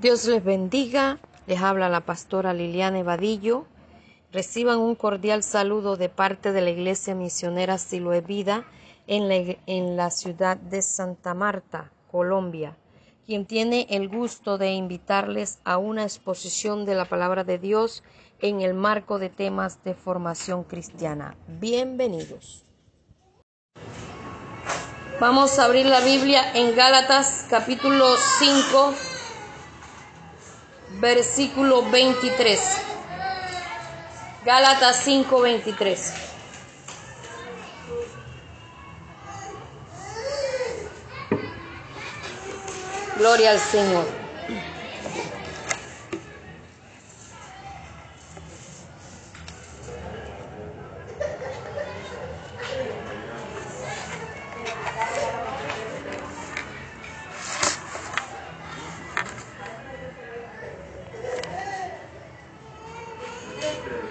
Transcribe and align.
Dios 0.00 0.26
les 0.26 0.44
bendiga. 0.44 1.18
Les 1.48 1.60
habla 1.60 1.88
la 1.88 2.02
pastora 2.02 2.54
Liliana 2.54 3.00
Evadillo. 3.00 3.66
Reciban 4.32 4.78
un 4.78 4.94
cordial 4.94 5.42
saludo 5.42 5.96
de 5.96 6.08
parte 6.08 6.52
de 6.52 6.60
la 6.60 6.70
Iglesia 6.70 7.16
Misionera 7.16 7.78
Siloe 7.78 8.20
Vida 8.20 8.64
en 9.08 9.28
la, 9.28 9.56
en 9.66 9.96
la 9.96 10.10
ciudad 10.10 10.56
de 10.56 10.82
Santa 10.82 11.34
Marta, 11.34 11.90
Colombia, 12.12 12.76
quien 13.26 13.44
tiene 13.44 13.88
el 13.90 14.08
gusto 14.08 14.56
de 14.56 14.70
invitarles 14.72 15.58
a 15.64 15.78
una 15.78 16.04
exposición 16.04 16.84
de 16.84 16.94
la 16.94 17.06
palabra 17.06 17.42
de 17.42 17.58
Dios 17.58 18.04
en 18.40 18.60
el 18.60 18.74
marco 18.74 19.18
de 19.18 19.30
temas 19.30 19.82
de 19.82 19.94
formación 19.94 20.62
cristiana. 20.62 21.36
Bienvenidos. 21.48 22.64
Vamos 25.18 25.58
a 25.58 25.64
abrir 25.64 25.86
la 25.86 26.00
Biblia 26.00 26.52
en 26.54 26.76
Gálatas 26.76 27.46
capítulo 27.50 28.04
5, 28.38 28.94
versículo 31.00 31.82
23. 31.90 32.60
Gálatas 34.44 34.96
5, 35.04 35.40
23. 35.40 36.12
Gloria 43.16 43.50
al 43.50 43.58
Señor. 43.58 44.17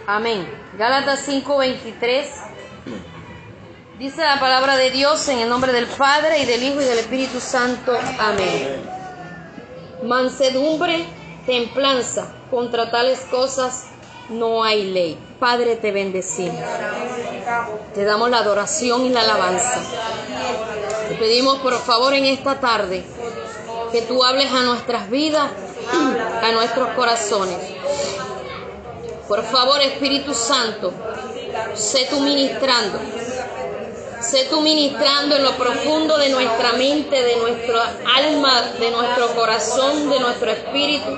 Amén. 0.10 0.48
Gálatas 0.78 1.28
5:23 1.28 2.28
dice 4.00 4.22
la 4.22 4.40
palabra 4.40 4.78
de 4.78 4.90
Dios 4.90 5.28
en 5.28 5.40
el 5.40 5.50
nombre 5.50 5.74
del 5.74 5.86
Padre 5.86 6.40
y 6.40 6.46
del 6.46 6.64
Hijo 6.64 6.80
y 6.80 6.86
del 6.86 7.00
Espíritu 7.00 7.42
Santo. 7.42 7.92
Amén. 8.18 8.90
Mansedumbre, 10.04 11.06
templanza, 11.46 12.30
contra 12.50 12.90
tales 12.90 13.20
cosas 13.30 13.88
no 14.30 14.64
hay 14.64 14.90
ley. 14.94 15.20
Padre, 15.42 15.76
te 15.76 15.92
bendecimos. 15.92 16.64
Te 17.94 18.06
damos 18.06 18.30
la 18.30 18.38
adoración 18.38 19.08
y 19.08 19.10
la 19.10 19.20
alabanza. 19.24 19.82
Te 21.10 21.16
pedimos 21.16 21.58
por 21.58 21.78
favor 21.80 22.14
en 22.14 22.24
esta 22.24 22.62
tarde 22.62 23.04
que 23.92 24.04
tú 24.04 24.24
hables 24.24 24.54
a 24.54 24.64
nuestras 24.64 25.10
vidas, 25.10 25.52
a 26.42 26.52
nuestros 26.54 26.88
corazones 26.92 27.77
por 29.28 29.44
favor, 29.44 29.82
Espíritu 29.82 30.34
Santo, 30.34 30.94
sé 31.74 32.08
tú 32.10 32.22
ministrando. 32.22 33.00
Sé 34.22 34.46
tú 34.50 34.62
ministrando 34.62 35.36
en 35.36 35.44
lo 35.44 35.56
profundo 35.58 36.18
de 36.18 36.30
nuestra 36.30 36.74
mente, 36.74 37.22
de 37.22 37.36
nuestra 37.36 37.94
alma, 38.16 38.64
de 38.80 38.90
nuestro 38.90 39.28
corazón, 39.36 40.10
de 40.10 40.20
nuestro 40.20 40.52
espíritu, 40.52 41.16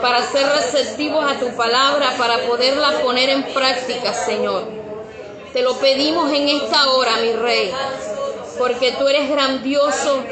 para 0.00 0.22
ser 0.22 0.48
receptivos 0.48 1.22
a 1.30 1.38
tu 1.38 1.54
palabra, 1.54 2.14
para 2.16 2.38
poderla 2.38 3.02
poner 3.02 3.28
en 3.28 3.44
práctica, 3.52 4.14
Señor. 4.14 4.64
Te 5.52 5.62
lo 5.62 5.76
pedimos 5.78 6.32
en 6.32 6.48
esta 6.48 6.90
hora, 6.90 7.16
mi 7.18 7.32
Rey, 7.32 7.72
porque 8.58 8.92
tú 8.92 9.06
eres 9.06 9.28
grandioso, 9.28 10.22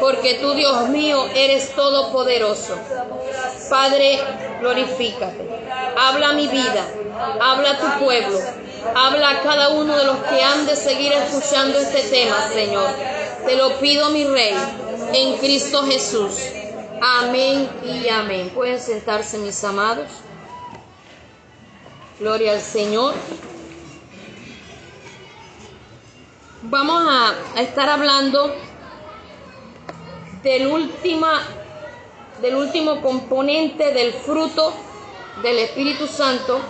porque 0.00 0.34
tú, 0.34 0.54
Dios 0.54 0.88
mío, 0.88 1.26
eres 1.34 1.74
todopoderoso. 1.74 2.78
Padre, 3.68 4.20
glorifícate. 4.62 5.48
Habla 5.98 6.32
mi 6.32 6.46
vida, 6.46 6.86
habla 7.40 7.78
tu 7.78 8.04
pueblo, 8.04 8.38
habla 8.94 9.30
a 9.30 9.42
cada 9.42 9.70
uno 9.70 9.96
de 9.96 10.04
los 10.04 10.16
que 10.18 10.42
han 10.42 10.66
de 10.66 10.76
seguir 10.76 11.12
escuchando 11.12 11.78
este 11.78 12.02
tema, 12.02 12.36
Señor. 12.48 12.88
Te 13.44 13.56
lo 13.56 13.78
pido, 13.80 14.10
mi 14.10 14.24
Rey, 14.24 14.54
en 15.12 15.36
Cristo 15.38 15.84
Jesús. 15.84 16.32
Amén 17.00 17.68
y 17.84 18.08
amén. 18.08 18.50
Pueden 18.50 18.80
sentarse, 18.80 19.36
mis 19.38 19.62
amados. 19.64 20.06
Gloria 22.20 22.52
al 22.52 22.60
Señor. 22.60 23.14
Vamos 26.62 27.04
a, 27.08 27.60
estar 27.60 27.88
hablando 27.88 28.54
del, 30.44 30.68
última, 30.68 31.42
del 32.42 32.56
último 32.56 33.00
componente 33.00 33.92
del 33.92 34.12
fruto 34.12 34.74
del 35.42 35.60
Espíritu 35.60 36.08
Santo, 36.08 36.60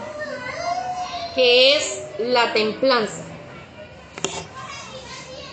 que 1.35 1.77
es 1.77 2.03
la 2.19 2.53
templanza. 2.53 3.25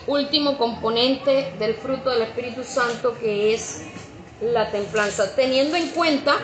Último 0.08 0.58
componente 0.58 1.54
del 1.58 1.76
fruto 1.76 2.10
del 2.10 2.24
Espíritu 2.24 2.66
Santo, 2.66 3.18
que 3.18 3.54
es 3.54 3.86
la 4.42 4.70
templanza. 4.70 5.34
Teniendo 5.36 5.78
en 5.78 5.88
cuenta 5.92 6.38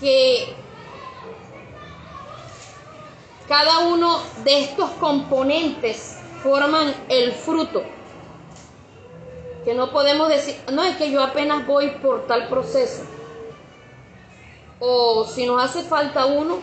que 0.00 0.52
cada 3.48 3.78
uno 3.88 4.20
de 4.44 4.64
estos 4.64 4.90
componentes 4.92 6.18
forman 6.42 6.94
el 7.08 7.32
fruto. 7.32 7.82
Que 9.64 9.74
no 9.74 9.90
podemos 9.90 10.28
decir, 10.28 10.56
no 10.72 10.82
es 10.84 10.96
que 10.96 11.10
yo 11.10 11.22
apenas 11.22 11.66
voy 11.66 11.90
por 12.02 12.26
tal 12.26 12.48
proceso 12.48 13.02
o 14.80 15.26
si 15.26 15.44
nos 15.46 15.62
hace 15.62 15.82
falta 15.82 16.24
uno, 16.24 16.58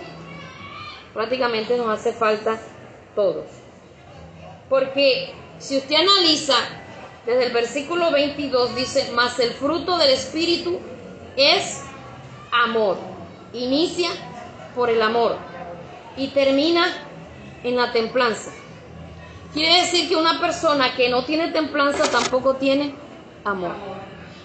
prácticamente 1.14 1.78
nos 1.78 1.88
hace 1.88 2.12
falta 2.12 2.60
todos. 3.16 3.46
Porque 4.68 5.34
si 5.60 5.78
usted 5.78 5.96
analiza 5.96 6.56
desde 7.26 7.46
el 7.46 7.54
versículo 7.54 8.12
22 8.12 8.76
dice, 8.76 9.12
mas 9.14 9.40
el 9.40 9.52
fruto 9.52 9.98
del 9.98 10.10
Espíritu 10.10 10.80
es 11.38 11.84
amor. 12.52 12.98
Inicia 13.54 14.10
por 14.76 14.90
el 14.90 15.02
amor 15.02 15.38
y 16.18 16.30
termina 16.30 16.88
en 17.64 17.76
la 17.76 17.92
templanza. 17.92 18.52
Quiere 19.54 19.82
decir 19.82 20.10
que 20.10 20.16
una 20.16 20.40
persona 20.40 20.96
que 20.96 21.10
no 21.10 21.24
tiene 21.24 21.50
templanza 21.50 22.10
tampoco 22.10 22.56
tiene 22.56 22.94
amor. 23.44 23.76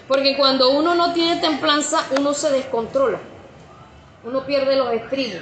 Porque 0.07 0.35
cuando 0.37 0.71
uno 0.71 0.95
no 0.95 1.13
tiene 1.13 1.39
templanza, 1.39 2.07
uno 2.17 2.33
se 2.33 2.51
descontrola 2.51 3.19
uno 4.23 4.45
pierde 4.45 4.77
los 4.77 4.91
estribos, 4.93 5.41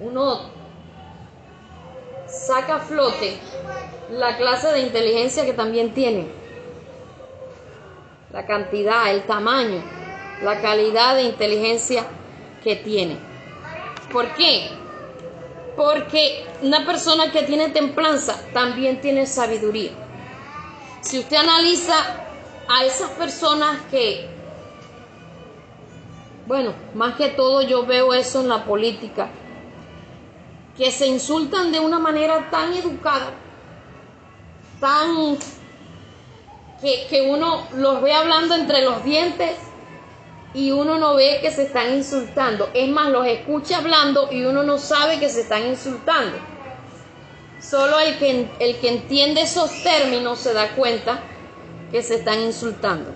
uno 0.00 0.50
saca 2.26 2.76
a 2.76 2.80
flote 2.80 3.38
la 4.10 4.36
clase 4.38 4.68
de 4.68 4.80
inteligencia 4.80 5.44
que 5.44 5.52
también 5.52 5.92
tiene, 5.92 6.26
la 8.32 8.46
cantidad, 8.46 9.10
el 9.10 9.24
tamaño, 9.24 9.82
la 10.42 10.60
calidad 10.60 11.16
de 11.16 11.24
inteligencia 11.24 12.04
que 12.64 12.76
tiene. 12.76 13.18
¿Por 14.10 14.34
qué? 14.34 14.70
Porque 15.78 16.44
una 16.60 16.84
persona 16.84 17.32
que 17.32 17.44
tiene 17.44 17.70
templanza 17.70 18.36
también 18.52 19.00
tiene 19.00 19.26
sabiduría. 19.26 19.92
Si 21.00 21.20
usted 21.20 21.36
analiza 21.36 21.94
a 22.68 22.84
esas 22.84 23.10
personas 23.12 23.78
que 23.90 24.28
bueno, 26.48 26.72
más 26.94 27.14
que 27.16 27.28
todo 27.28 27.60
yo 27.60 27.84
veo 27.84 28.14
eso 28.14 28.40
en 28.40 28.48
la 28.48 28.64
política, 28.64 29.28
que 30.78 30.90
se 30.90 31.06
insultan 31.06 31.70
de 31.70 31.78
una 31.78 31.98
manera 31.98 32.48
tan 32.50 32.72
educada, 32.72 33.32
tan 34.80 35.36
que, 36.80 37.06
que 37.10 37.30
uno 37.30 37.68
los 37.74 38.00
ve 38.00 38.14
hablando 38.14 38.54
entre 38.54 38.82
los 38.82 39.04
dientes 39.04 39.67
y 40.54 40.70
uno 40.70 40.98
no 40.98 41.14
ve 41.14 41.38
que 41.42 41.50
se 41.50 41.64
están 41.64 41.94
insultando. 41.94 42.70
Es 42.74 42.88
más, 42.88 43.10
los 43.10 43.26
escucha 43.26 43.78
hablando 43.78 44.28
y 44.32 44.44
uno 44.44 44.62
no 44.62 44.78
sabe 44.78 45.18
que 45.18 45.28
se 45.28 45.42
están 45.42 45.66
insultando. 45.66 46.38
Solo 47.60 47.98
el 47.98 48.18
que, 48.18 48.48
el 48.58 48.76
que 48.76 48.88
entiende 48.88 49.42
esos 49.42 49.82
términos 49.82 50.38
se 50.38 50.54
da 50.54 50.70
cuenta 50.70 51.20
que 51.90 52.02
se 52.02 52.16
están 52.16 52.40
insultando. 52.40 53.10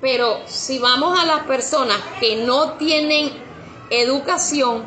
Pero 0.00 0.40
si 0.46 0.78
vamos 0.78 1.18
a 1.18 1.24
las 1.24 1.40
personas 1.42 1.98
que 2.18 2.44
no 2.44 2.72
tienen 2.72 3.30
educación, 3.90 4.84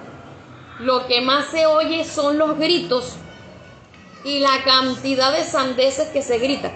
lo 0.80 1.08
que 1.08 1.22
más 1.22 1.48
se 1.48 1.66
oye 1.66 2.04
son 2.04 2.38
los 2.38 2.58
gritos 2.58 3.16
y 4.24 4.40
la 4.40 4.64
cantidad 4.64 5.32
de 5.32 5.44
sandeces 5.44 6.10
que 6.10 6.22
se 6.22 6.40
grita. 6.40 6.72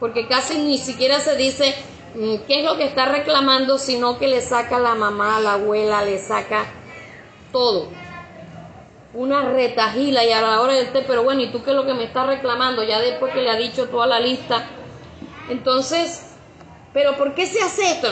Porque 0.00 0.26
casi 0.26 0.58
ni 0.58 0.78
siquiera 0.78 1.20
se 1.20 1.36
dice 1.36 1.74
qué 2.14 2.60
es 2.60 2.64
lo 2.64 2.76
que 2.76 2.84
está 2.84 3.06
reclamando, 3.06 3.78
sino 3.78 4.18
que 4.18 4.28
le 4.28 4.40
saca 4.40 4.78
la 4.78 4.94
mamá, 4.94 5.40
la 5.40 5.54
abuela, 5.54 6.04
le 6.04 6.18
saca 6.18 6.66
todo. 7.52 7.88
Una 9.14 9.42
retajila 9.42 10.24
y 10.24 10.32
a 10.32 10.40
la 10.40 10.60
hora 10.60 10.74
del 10.74 10.92
té, 10.92 11.04
pero 11.06 11.22
bueno, 11.22 11.42
¿y 11.42 11.52
tú 11.52 11.62
qué 11.62 11.70
es 11.70 11.76
lo 11.76 11.84
que 11.86 11.94
me 11.94 12.04
está 12.04 12.24
reclamando? 12.26 12.82
Ya 12.82 13.00
después 13.00 13.32
que 13.32 13.42
le 13.42 13.50
ha 13.50 13.56
dicho 13.56 13.88
toda 13.88 14.06
la 14.06 14.20
lista. 14.20 14.64
Entonces, 15.48 16.28
Pero 16.92 17.16
¿por 17.16 17.34
qué 17.34 17.46
se 17.46 17.62
hace 17.62 17.90
esto? 17.92 18.08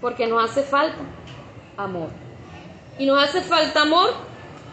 Porque 0.00 0.26
nos 0.26 0.50
hace 0.50 0.62
falta 0.62 0.98
amor. 1.76 2.08
Y 2.98 3.06
nos 3.06 3.22
hace 3.22 3.42
falta 3.42 3.82
amor, 3.82 4.10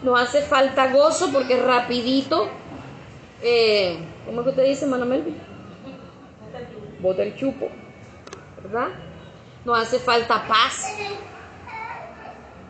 nos 0.02 0.20
hace 0.20 0.42
falta 0.42 0.92
gozo 0.92 1.30
porque 1.32 1.56
rapidito, 1.56 2.48
eh, 3.42 3.98
¿cómo 4.26 4.40
es 4.40 4.44
que 4.44 4.50
usted 4.50 4.64
dice, 4.64 4.86
Melvin? 4.86 5.36
Bota 7.00 7.22
el 7.22 7.36
chupo, 7.36 7.68
¿verdad? 8.64 8.88
Nos 9.64 9.78
hace 9.78 9.98
falta 9.98 10.46
paz. 10.48 10.96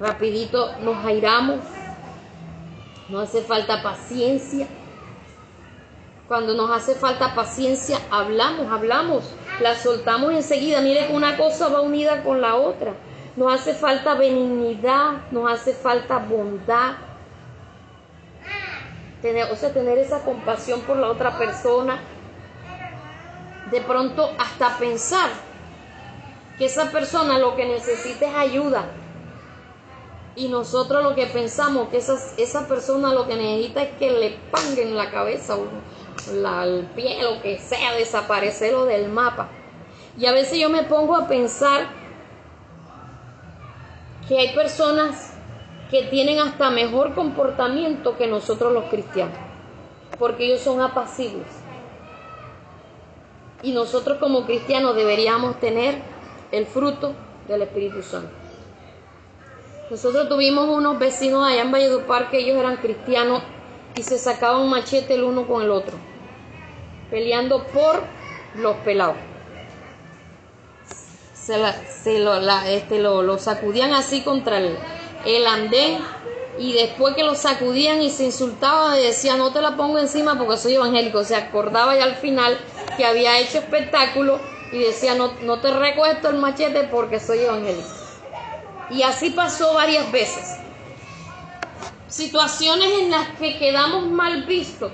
Rapidito 0.01 0.77
nos 0.81 1.05
airamos. 1.05 1.61
Nos 3.09 3.29
hace 3.29 3.43
falta 3.43 3.83
paciencia. 3.83 4.67
Cuando 6.27 6.55
nos 6.55 6.71
hace 6.71 6.95
falta 6.95 7.35
paciencia, 7.35 7.99
hablamos, 8.11 8.73
hablamos, 8.73 9.25
la 9.61 9.77
soltamos 9.77 10.33
enseguida. 10.33 10.81
Mire 10.81 11.07
que 11.07 11.13
una 11.13 11.37
cosa 11.37 11.69
va 11.69 11.81
unida 11.81 12.25
con 12.25 12.41
la 12.41 12.57
otra. 12.57 12.95
Nos 13.37 13.53
hace 13.53 13.75
falta 13.75 14.15
benignidad, 14.15 15.31
nos 15.31 15.53
hace 15.53 15.75
falta 15.75 16.19
bondad. 16.19 16.95
Tener, 19.21 19.51
o 19.53 19.57
sea, 19.57 19.73
tener 19.73 19.99
esa 19.99 20.25
compasión 20.25 20.81
por 20.81 20.97
la 20.97 21.09
otra 21.09 21.39
persona. 21.39 21.99
De 23.71 23.81
pronto 23.81 24.31
hasta 24.39 24.77
pensar 24.79 25.31
que 26.59 26.67
esa 26.67 26.91
persona 26.91 27.39
lo 27.39 27.57
que 27.57 27.67
necesita 27.67 28.27
es 28.27 28.35
ayuda. 28.35 28.87
Y 30.37 30.49
nosotros 30.49 31.03
lo 31.03 31.15
que 31.15 31.27
pensamos 31.27 31.89
que 31.89 31.99
esa, 31.99 32.69
persona 32.69 33.15
lo 33.15 33.27
que 33.27 33.37
necesita 33.37 33.83
es 33.83 33.91
que 33.99 34.11
le 34.11 34.39
panguen 34.51 34.97
la 34.97 35.11
cabeza 35.11 35.57
o 35.57 35.67
la, 36.33 36.65
el 36.65 36.87
pie, 36.95 37.23
lo 37.23 37.41
que 37.41 37.59
sea, 37.59 37.95
desaparecerlo 37.95 38.85
del 38.85 39.09
mapa. 39.09 39.49
Y 40.19 40.27
a 40.27 40.33
veces 40.33 40.59
yo 40.59 40.71
me 40.71 40.83
pongo 40.85 41.17
a 41.17 41.29
pensar 41.29 41.89
que 44.29 44.39
hay 44.39 44.55
personas 44.55 45.35
que 45.91 46.03
tienen 46.05 46.41
hasta 46.41 46.71
mejor 46.71 47.15
comportamiento 47.15 48.17
que 48.17 48.27
nosotros 48.27 48.73
los 48.73 48.85
cristianos, 48.85 49.39
porque 50.19 50.47
ellos 50.47 50.61
son 50.61 50.81
apacibles. 50.81 51.47
Y 53.63 53.73
nosotros 53.73 54.19
como 54.19 54.47
cristianos 54.47 54.97
deberíamos 54.97 55.61
tener 55.61 56.14
el 56.57 56.67
fruto 56.67 57.13
del 57.49 57.63
Espíritu 57.63 58.03
Santo. 58.03 58.31
Nosotros 59.91 60.29
tuvimos 60.29 60.69
unos 60.69 60.99
vecinos 60.99 61.47
allá 61.47 61.63
en 61.63 61.71
Valledupar 61.71 62.31
que 62.31 62.39
ellos 62.39 62.57
eran 62.57 62.79
cristianos 62.79 63.43
y 63.95 64.03
se 64.03 64.19
sacaban 64.19 64.69
machete 64.69 65.15
el 65.15 65.25
uno 65.25 65.47
con 65.47 65.63
el 65.63 65.71
otro, 65.71 65.97
peleando 67.11 67.65
por 67.67 68.03
los 68.57 68.77
pelados. 68.79 69.17
Se, 71.35 72.19
lo, 72.19 72.35
este, 72.65 72.99
lo, 73.01 73.39
sacudían 73.39 73.93
así 73.93 74.23
contra 74.23 74.59
el, 74.59 74.79
el 75.27 75.47
andén 75.47 75.99
y 76.59 76.73
después 76.73 77.15
que 77.15 77.23
lo 77.23 77.35
sacudían 77.35 78.01
y 78.01 78.09
se 78.09 78.25
insultaba 78.25 78.95
decía 78.95 79.37
no 79.37 79.53
te 79.53 79.61
la 79.61 79.77
pongo 79.77 79.99
encima 79.99 80.39
porque 80.39 80.57
soy 80.57 80.75
evangélico, 80.75 81.23
se 81.25 81.37
acordaba 81.37 81.95
ya 81.97 82.05
al 82.05 82.15
final 82.15 82.57
que 82.97 83.05
había 83.05 83.39
hecho 83.41 83.59
espectáculo 83.59 84.41
y 84.75 84.79
decía 84.81 85.15
no, 85.15 85.33
no 85.43 85.61
te 85.61 85.73
recuesto 85.73 86.29
el 86.29 86.37
machete 86.37 86.85
porque 86.85 87.21
soy 87.21 87.41
evangélico. 87.41 87.89
Y 88.91 89.03
así 89.03 89.31
pasó 89.31 89.75
varias 89.75 90.11
veces 90.13 90.59
situaciones 92.15 93.01
en 93.01 93.11
las 93.11 93.29
que 93.39 93.59
quedamos 93.59 94.07
mal 94.07 94.45
vistos 94.45 94.93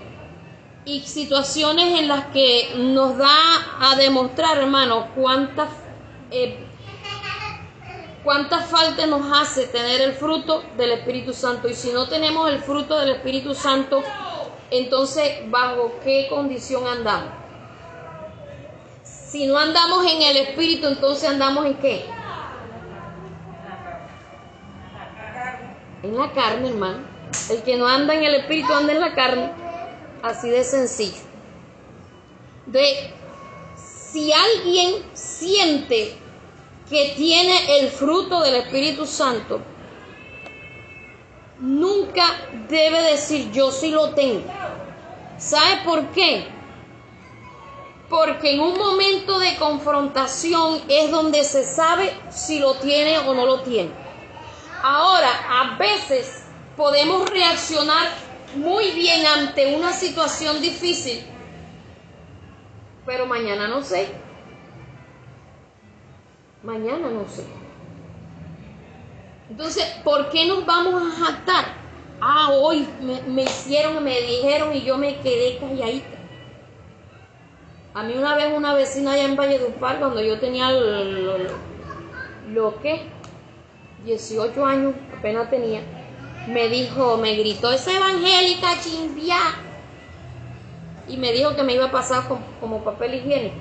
y 0.87 1.01
situaciones 1.01 2.01
en 2.01 2.09
las 2.09 2.27
que 2.29 2.73
nos 2.77 3.19
da 3.19 3.29
a 3.79 3.95
demostrar, 3.97 4.57
hermano, 4.57 5.09
cuántas 5.15 5.69
eh, 6.31 6.67
cuánta 8.25 8.61
falta 8.61 9.07
nos 9.07 9.31
hace 9.39 9.67
tener 9.67 10.01
el 10.01 10.13
fruto 10.13 10.63
del 10.77 10.93
Espíritu 10.93 11.33
Santo. 11.35 11.69
Y 11.69 11.75
si 11.75 11.93
no 11.93 12.09
tenemos 12.09 12.49
el 12.49 12.61
fruto 12.61 12.99
del 12.99 13.11
Espíritu 13.11 13.55
Santo, 13.55 14.03
entonces, 14.71 15.51
¿bajo 15.51 15.93
qué 16.03 16.27
condición 16.31 16.87
andamos? 16.87 17.40
Si 19.31 19.47
no 19.47 19.57
andamos 19.59 20.05
en 20.07 20.23
el 20.23 20.37
Espíritu, 20.39 20.89
entonces 20.89 21.29
andamos 21.29 21.67
en 21.67 21.75
qué? 21.75 22.05
En 26.03 26.19
la 26.19 26.33
carne, 26.33 26.71
hermano. 26.71 26.99
El 27.49 27.63
que 27.63 27.77
no 27.77 27.87
anda 27.87 28.15
en 28.15 28.25
el 28.25 28.35
espíritu 28.35 28.73
anda 28.73 28.93
en 28.93 29.01
la 29.01 29.15
carne. 29.15 29.51
Así 30.23 30.49
de 30.49 30.65
sencillo. 30.65 31.21
De 32.67 33.13
si 34.13 34.33
alguien 34.33 35.03
siente 35.13 36.17
que 36.89 37.15
tiene 37.17 37.79
el 37.79 37.91
fruto 37.91 38.43
del 38.43 38.57
Espíritu 38.57 39.07
Santo, 39.07 39.61
nunca 41.61 42.25
debe 42.69 43.03
decir 43.03 43.53
yo 43.53 43.71
sí 43.71 43.91
lo 43.91 44.11
tengo. 44.11 44.43
¿Sabe 45.39 45.83
por 45.85 46.09
qué? 46.09 46.60
Porque 48.11 48.55
en 48.55 48.61
un 48.61 48.77
momento 48.77 49.39
de 49.39 49.57
confrontación 49.57 50.83
es 50.89 51.11
donde 51.11 51.45
se 51.45 51.65
sabe 51.65 52.13
si 52.29 52.59
lo 52.59 52.75
tiene 52.75 53.19
o 53.21 53.33
no 53.35 53.47
lo 53.47 53.61
tiene. 53.61 53.91
Ahora, 54.83 55.29
a 55.49 55.77
veces 55.79 56.45
podemos 56.77 57.31
reaccionar 57.31 58.09
muy 58.57 58.91
bien 58.91 59.25
ante 59.27 59.77
una 59.77 59.93
situación 59.93 60.61
difícil, 60.61 61.23
pero 63.07 63.27
mañana 63.27 63.69
no 63.69 63.83
sé. 63.83 64.09
Mañana 66.65 67.09
no 67.11 67.29
sé. 67.29 67.45
Entonces, 69.51 69.85
¿por 70.05 70.31
qué 70.31 70.47
nos 70.47 70.67
vamos 70.67 71.03
a 71.03 71.27
jactar? 71.27 71.65
Ah, 72.21 72.51
hoy 72.53 72.87
me, 73.27 73.43
hicieron, 73.43 74.03
me 74.03 74.21
dijeron 74.21 74.75
y 74.75 74.83
yo 74.83 74.99
me 74.99 75.21
quedé 75.21 75.59
calladita. 75.59 76.20
A 77.93 78.05
mí 78.05 78.15
una 78.17 78.37
vez 78.37 78.57
una 78.57 78.73
vecina 78.73 79.13
allá 79.13 79.25
en 79.25 79.35
Valledupar, 79.35 79.99
cuando 79.99 80.23
yo 80.23 80.39
tenía 80.39 80.71
lo, 80.71 82.81
que 82.81 83.03
18 84.05 84.65
años, 84.65 84.95
apenas 85.19 85.51
tenía, 85.51 85.81
me 86.47 86.69
dijo, 86.69 87.17
me 87.17 87.35
gritó, 87.35 87.73
esa 87.73 87.97
evangélica 87.97 88.79
chimbia. 88.81 89.39
Y 91.09 91.17
me 91.17 91.33
dijo 91.33 91.57
que 91.57 91.65
me 91.65 91.75
iba 91.75 91.87
a 91.87 91.91
pasar 91.91 92.23
como, 92.61 92.85
papel 92.85 93.15
higiénico. 93.15 93.57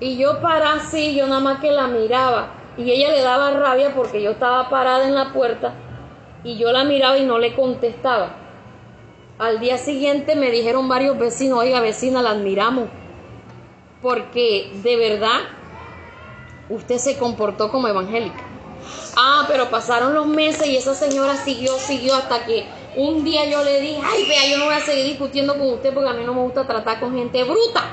Y 0.00 0.16
yo 0.16 0.40
para 0.40 0.74
así, 0.74 1.14
yo 1.14 1.26
nada 1.26 1.40
más 1.40 1.60
que 1.60 1.70
la 1.70 1.86
miraba. 1.86 2.48
Y 2.78 2.90
ella 2.90 3.10
le 3.10 3.20
daba 3.20 3.50
rabia 3.50 3.94
porque 3.94 4.22
yo 4.22 4.30
estaba 4.30 4.70
parada 4.70 5.06
en 5.06 5.14
la 5.14 5.34
puerta 5.34 5.74
y 6.44 6.56
yo 6.56 6.72
la 6.72 6.84
miraba 6.84 7.18
y 7.18 7.26
no 7.26 7.38
le 7.38 7.54
contestaba. 7.54 8.47
Al 9.38 9.60
día 9.60 9.78
siguiente 9.78 10.34
me 10.34 10.50
dijeron 10.50 10.88
varios 10.88 11.16
vecinos, 11.16 11.60
oiga 11.60 11.80
vecina, 11.80 12.22
la 12.22 12.30
admiramos. 12.30 12.88
Porque 14.02 14.72
de 14.82 14.96
verdad 14.96 15.40
usted 16.68 16.98
se 16.98 17.16
comportó 17.18 17.70
como 17.70 17.86
evangélica. 17.86 18.42
Ah, 19.16 19.44
pero 19.48 19.70
pasaron 19.70 20.14
los 20.14 20.26
meses 20.26 20.66
y 20.66 20.76
esa 20.76 20.94
señora 20.94 21.36
siguió, 21.36 21.78
siguió 21.78 22.16
hasta 22.16 22.44
que 22.44 22.66
un 22.96 23.22
día 23.22 23.48
yo 23.48 23.62
le 23.62 23.80
dije, 23.80 24.00
ay, 24.04 24.28
vea, 24.28 24.50
yo 24.50 24.58
no 24.58 24.64
voy 24.64 24.74
a 24.74 24.80
seguir 24.80 25.04
discutiendo 25.04 25.56
con 25.56 25.72
usted 25.72 25.94
porque 25.94 26.10
a 26.10 26.14
mí 26.14 26.24
no 26.24 26.34
me 26.34 26.42
gusta 26.42 26.66
tratar 26.66 26.98
con 26.98 27.14
gente 27.14 27.44
bruta. 27.44 27.84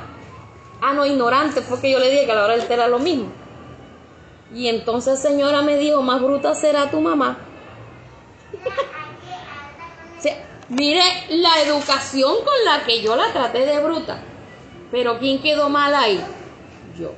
Ah, 0.81 0.93
no, 0.93 1.05
ignorante, 1.05 1.61
porque 1.61 1.91
yo 1.91 1.99
le 1.99 2.09
dije 2.09 2.25
que 2.25 2.31
a 2.31 2.35
la 2.35 2.45
hora 2.45 2.57
del 2.57 2.67
té 2.67 2.73
era 2.73 2.87
lo 2.87 2.97
mismo. 2.97 3.27
Y 4.53 4.67
entonces 4.67 5.19
señora 5.19 5.61
me 5.61 5.77
dijo, 5.77 6.01
más 6.01 6.21
bruta 6.21 6.55
será 6.55 6.89
tu 6.89 7.01
mamá. 7.01 7.37
mire 10.69 11.03
la 11.29 11.61
educación 11.61 12.33
con 12.37 12.65
la 12.65 12.83
que 12.83 13.01
yo 13.01 13.15
la 13.15 13.31
traté 13.31 13.65
de 13.65 13.79
bruta. 13.79 14.19
Pero 14.91 15.19
¿quién 15.19 15.41
quedó 15.41 15.69
mal 15.69 15.93
ahí? 15.93 16.23
Yo. 16.97 17.11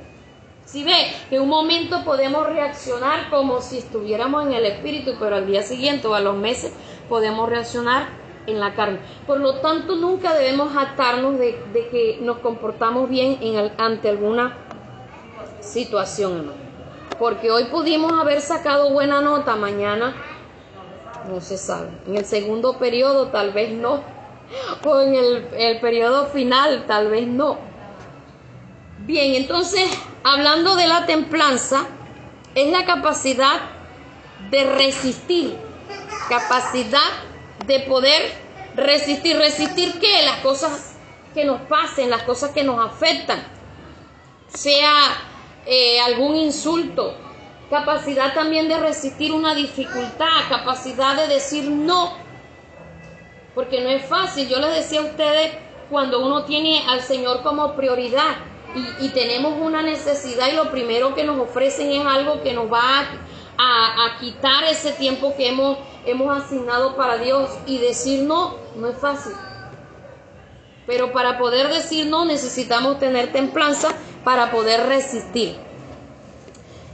Si 0.66 0.84
ve 0.84 1.14
que 1.30 1.40
un 1.40 1.48
momento 1.48 2.04
podemos 2.04 2.46
reaccionar 2.48 3.30
como 3.30 3.62
si 3.62 3.78
estuviéramos 3.78 4.46
en 4.46 4.54
el 4.54 4.66
espíritu, 4.66 5.16
pero 5.20 5.38
al 5.38 5.48
día 5.48 5.64
siguiente 5.64 6.08
o 6.08 6.14
a 6.14 6.20
los 6.20 6.36
meses 6.36 6.74
podemos 7.08 7.48
reaccionar 7.48 8.10
en 8.48 8.60
la 8.60 8.74
carne. 8.74 9.00
Por 9.26 9.40
lo 9.40 9.56
tanto, 9.56 9.96
nunca 9.96 10.34
debemos 10.34 10.76
atarnos 10.76 11.38
de, 11.38 11.58
que 11.74 12.20
nos 12.22 12.40
comportamos 12.40 13.10
bien 13.10 13.38
en 13.42 13.72
ante 13.78 14.10
alguna 14.10 14.58
situación, 15.62 16.52
Porque 17.20 17.52
hoy 17.52 17.66
pudimos 17.66 18.14
haber 18.14 18.42
sacado 18.42 18.90
buena 18.92 19.22
nota, 19.22 19.56
mañana 19.56 20.16
no 21.28 21.42
se 21.42 21.58
sabe. 21.58 21.90
En 22.08 22.18
el 22.18 22.26
segundo 22.26 22.78
periodo 22.78 23.28
tal 23.28 23.52
vez 23.52 23.72
no. 23.72 24.04
O 24.86 25.00
en 25.02 25.16
el, 25.16 25.48
el 25.58 25.80
periodo 25.80 26.28
final 26.28 26.86
tal 26.88 27.10
vez 27.10 27.28
no. 27.28 27.58
Bien, 29.00 29.36
entonces, 29.36 29.90
hablando 30.24 30.76
de 30.76 30.88
la 30.88 31.06
templanza, 31.06 31.86
es 32.56 32.72
la 32.72 32.86
capacidad 32.86 33.62
de 34.50 34.64
resistir, 34.64 35.56
capacidad 36.30 37.00
de 37.66 37.82
poder 37.82 38.34
resistir. 38.76 39.38
¿Resistir 39.38 40.00
qué? 40.00 40.24
Las 40.26 40.38
cosas 40.38 40.96
que 41.34 41.46
nos 41.46 41.62
pasen, 41.62 42.10
las 42.10 42.24
cosas 42.24 42.52
que 42.52 42.64
nos 42.64 42.80
afectan. 42.86 43.44
sea 44.48 44.94
eh, 45.66 46.00
algún 46.00 46.36
insulto, 46.36 47.14
capacidad 47.70 48.34
también 48.34 48.68
de 48.68 48.80
resistir 48.80 49.32
una 49.32 49.54
dificultad, 49.54 50.50
capacidad 50.50 51.16
de 51.16 51.28
decir 51.28 51.70
no, 51.70 52.14
porque 53.54 53.82
no 53.82 53.90
es 53.90 54.06
fácil. 54.06 54.48
Yo 54.48 54.60
les 54.60 54.76
decía 54.76 55.02
a 55.02 55.04
ustedes, 55.04 55.52
cuando 55.90 56.26
uno 56.26 56.46
tiene 56.46 56.84
al 56.88 57.02
Señor 57.02 57.44
como 57.44 57.76
prioridad 57.76 58.38
y, 59.02 59.10
tenemos 59.10 59.54
una 59.60 59.82
necesidad 59.82 60.50
y 60.50 60.56
lo 60.56 60.70
primero 60.70 61.16
que 61.16 61.24
nos 61.24 61.40
ofrecen 61.40 61.92
es 61.92 62.06
algo 62.06 62.44
que 62.44 62.54
nos 62.54 62.72
va 62.72 63.06
a, 63.58 64.06
a 64.06 64.20
quitar 64.20 64.66
ese 64.66 64.92
tiempo 64.92 65.34
que 65.36 65.48
hemos, 65.48 65.80
hemos 66.06 66.44
asignado 66.44 66.96
para 66.96 67.18
Dios 67.18 67.50
y 67.66 67.80
decir 67.80 68.24
no, 68.24 68.58
no 68.76 68.90
es 68.90 68.98
fácil. 68.98 69.34
Pero 70.86 71.12
para 71.12 71.38
poder 71.40 71.70
decir 71.70 72.06
no 72.08 72.26
necesitamos 72.26 73.00
tener 73.00 73.32
templanza 73.32 73.90
para 74.24 74.52
poder 74.52 74.86
resistir. 74.88 75.67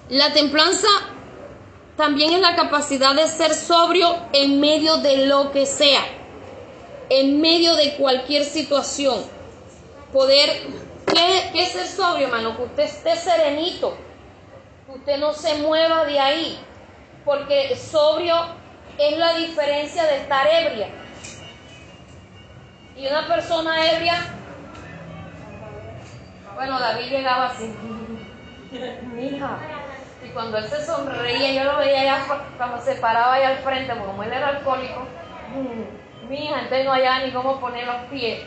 La 0.10 0.34
templanza 0.34 0.88
también 1.96 2.34
es 2.34 2.42
la 2.42 2.56
capacidad 2.56 3.16
de 3.16 3.28
ser 3.28 3.54
sobrio 3.54 4.16
en 4.34 4.60
medio 4.60 4.98
de 4.98 5.28
lo 5.28 5.52
que 5.52 5.66
sea, 5.66 6.02
en 7.10 7.40
medio 7.40 7.76
de 7.76 7.96
cualquier 7.96 8.44
situación. 8.44 9.24
Poder, 10.12 10.50
¿qué, 11.08 11.52
es 11.54 11.70
ser 11.70 11.88
sobrio, 11.88 12.28
hermano? 12.28 12.58
Que 12.58 12.64
usted 12.64 12.84
esté 12.84 13.16
serenito, 13.16 13.96
que 14.86 14.92
usted 14.92 15.18
no 15.20 15.34
se 15.34 15.56
mueva 15.56 16.06
de 16.06 16.20
ahí, 16.20 16.60
porque 17.24 17.76
sobrio 17.78 18.36
es 18.98 19.18
la 19.18 19.36
diferencia 19.36 20.04
de 20.04 20.18
estar 20.18 20.48
ebria. 20.48 20.90
Y 22.98 23.08
una 23.08 23.28
persona 23.28 23.92
ebria, 23.92 24.22
bueno, 26.56 26.80
David 26.80 27.10
llegaba 27.10 27.48
así, 27.48 27.74
mija, 29.16 29.60
cuando 30.34 30.58
él 30.58 30.66
se 30.68 30.86
sonreía, 30.86 31.54
yo 31.54 31.72
lo 31.72 31.78
veía 31.78 32.02
allá 32.02 32.26
cuando 32.58 32.82
se 32.82 32.96
paraba 32.96 33.36
allá 33.36 33.50
al 33.50 33.58
frente, 33.60 33.94
como 33.96 34.24
él 34.24 34.34
era 34.34 34.50
alcohólico, 34.50 35.08
mm, 35.54 36.30
mija, 36.30 36.62
entonces 36.62 36.86
no 36.86 36.94
había 36.94 37.26
ni 37.26 37.32
cómo 37.32 37.60
poner 37.60 37.86
los 37.86 38.10
pies. 38.10 38.42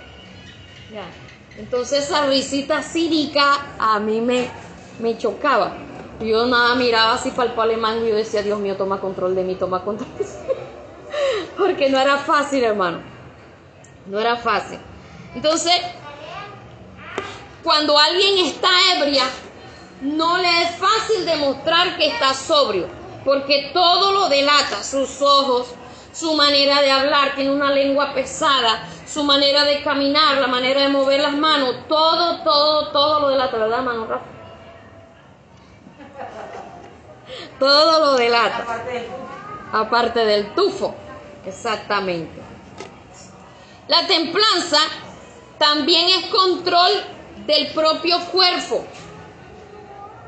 Entonces 1.59 2.05
esa 2.05 2.27
risita 2.27 2.83
cínica 2.83 3.67
a 3.79 3.99
mí 3.99 4.21
me, 4.21 4.49
me 4.99 5.17
chocaba. 5.17 5.73
Yo 6.21 6.47
nada 6.47 6.75
miraba 6.75 7.15
así 7.15 7.31
para 7.31 7.53
el 7.53 7.59
alemán 7.59 8.05
y 8.05 8.09
yo 8.09 8.17
decía, 8.17 8.43
Dios 8.43 8.59
mío, 8.59 8.77
toma 8.77 9.01
control 9.01 9.35
de 9.35 9.45
mí, 9.45 9.55
toma 9.55 9.83
control 9.83 10.09
de 10.19 10.25
mí. 10.25 10.31
Porque 11.59 11.91
no 11.91 11.99
era 11.99 12.19
fácil, 12.19 12.65
hermano. 12.65 13.01
No 14.07 14.19
era 14.19 14.37
fácil. 14.37 14.79
Entonces, 15.35 15.75
cuando 17.63 17.99
alguien 17.99 18.47
está 18.47 18.69
ebria, 18.97 19.25
no 20.01 20.39
le 20.39 20.63
es 20.63 20.71
fácil 20.77 21.25
demostrar 21.25 21.97
que 21.97 22.09
está 22.09 22.35
sobrio, 22.35 22.89
porque 23.25 23.71
todo 23.73 24.13
lo 24.13 24.29
delata, 24.29 24.83
sus 24.83 25.21
ojos, 25.23 25.69
su 26.13 26.35
manera 26.35 26.83
de 26.83 26.91
hablar, 26.91 27.35
tiene 27.35 27.51
una 27.51 27.71
lengua 27.71 28.15
pesada, 28.15 28.89
su 29.07 29.25
manera 29.25 29.65
de 29.65 29.83
caminar, 29.83 30.39
la 30.39 30.47
manera 30.47 30.83
de 30.83 30.89
mover 30.89 31.21
las 31.21 31.35
manos, 31.35 31.75
todo, 31.89 32.43
todo, 32.43 32.93
todo 32.93 33.21
lo 33.21 33.29
delata, 33.29 33.57
¿verdad, 33.57 33.83
mano 33.83 34.07
Rafa? 34.07 34.25
Todo 37.59 38.01
lo 38.01 38.15
delata. 38.15 38.65
Aparte 39.73 40.25
del 40.25 40.55
tufo, 40.55 40.95
exactamente. 41.45 42.41
La 43.89 44.07
templanza 44.07 44.79
también 45.59 46.09
es 46.09 46.27
control 46.27 46.93
del 47.47 47.69
propio 47.69 48.21
cuerpo. 48.27 48.85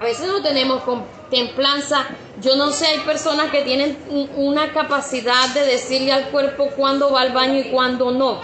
A 0.01 0.05
veces 0.05 0.29
no 0.29 0.43
tenemos 0.43 0.83
templanza. 1.29 2.07
Yo 2.41 2.55
no 2.57 2.71
sé, 2.71 2.87
hay 2.87 3.01
personas 3.01 3.51
que 3.51 3.63
tienen 3.63 3.99
una 4.37 4.73
capacidad 4.73 5.49
de 5.55 5.67
decirle 5.67 6.13
al 6.13 6.31
cuerpo 6.31 6.71
cuándo 6.77 7.13
va 7.13 7.23
al 7.23 7.33
baño 7.33 7.59
y 7.59 7.71
cuándo 7.71 8.13
no. 8.13 8.41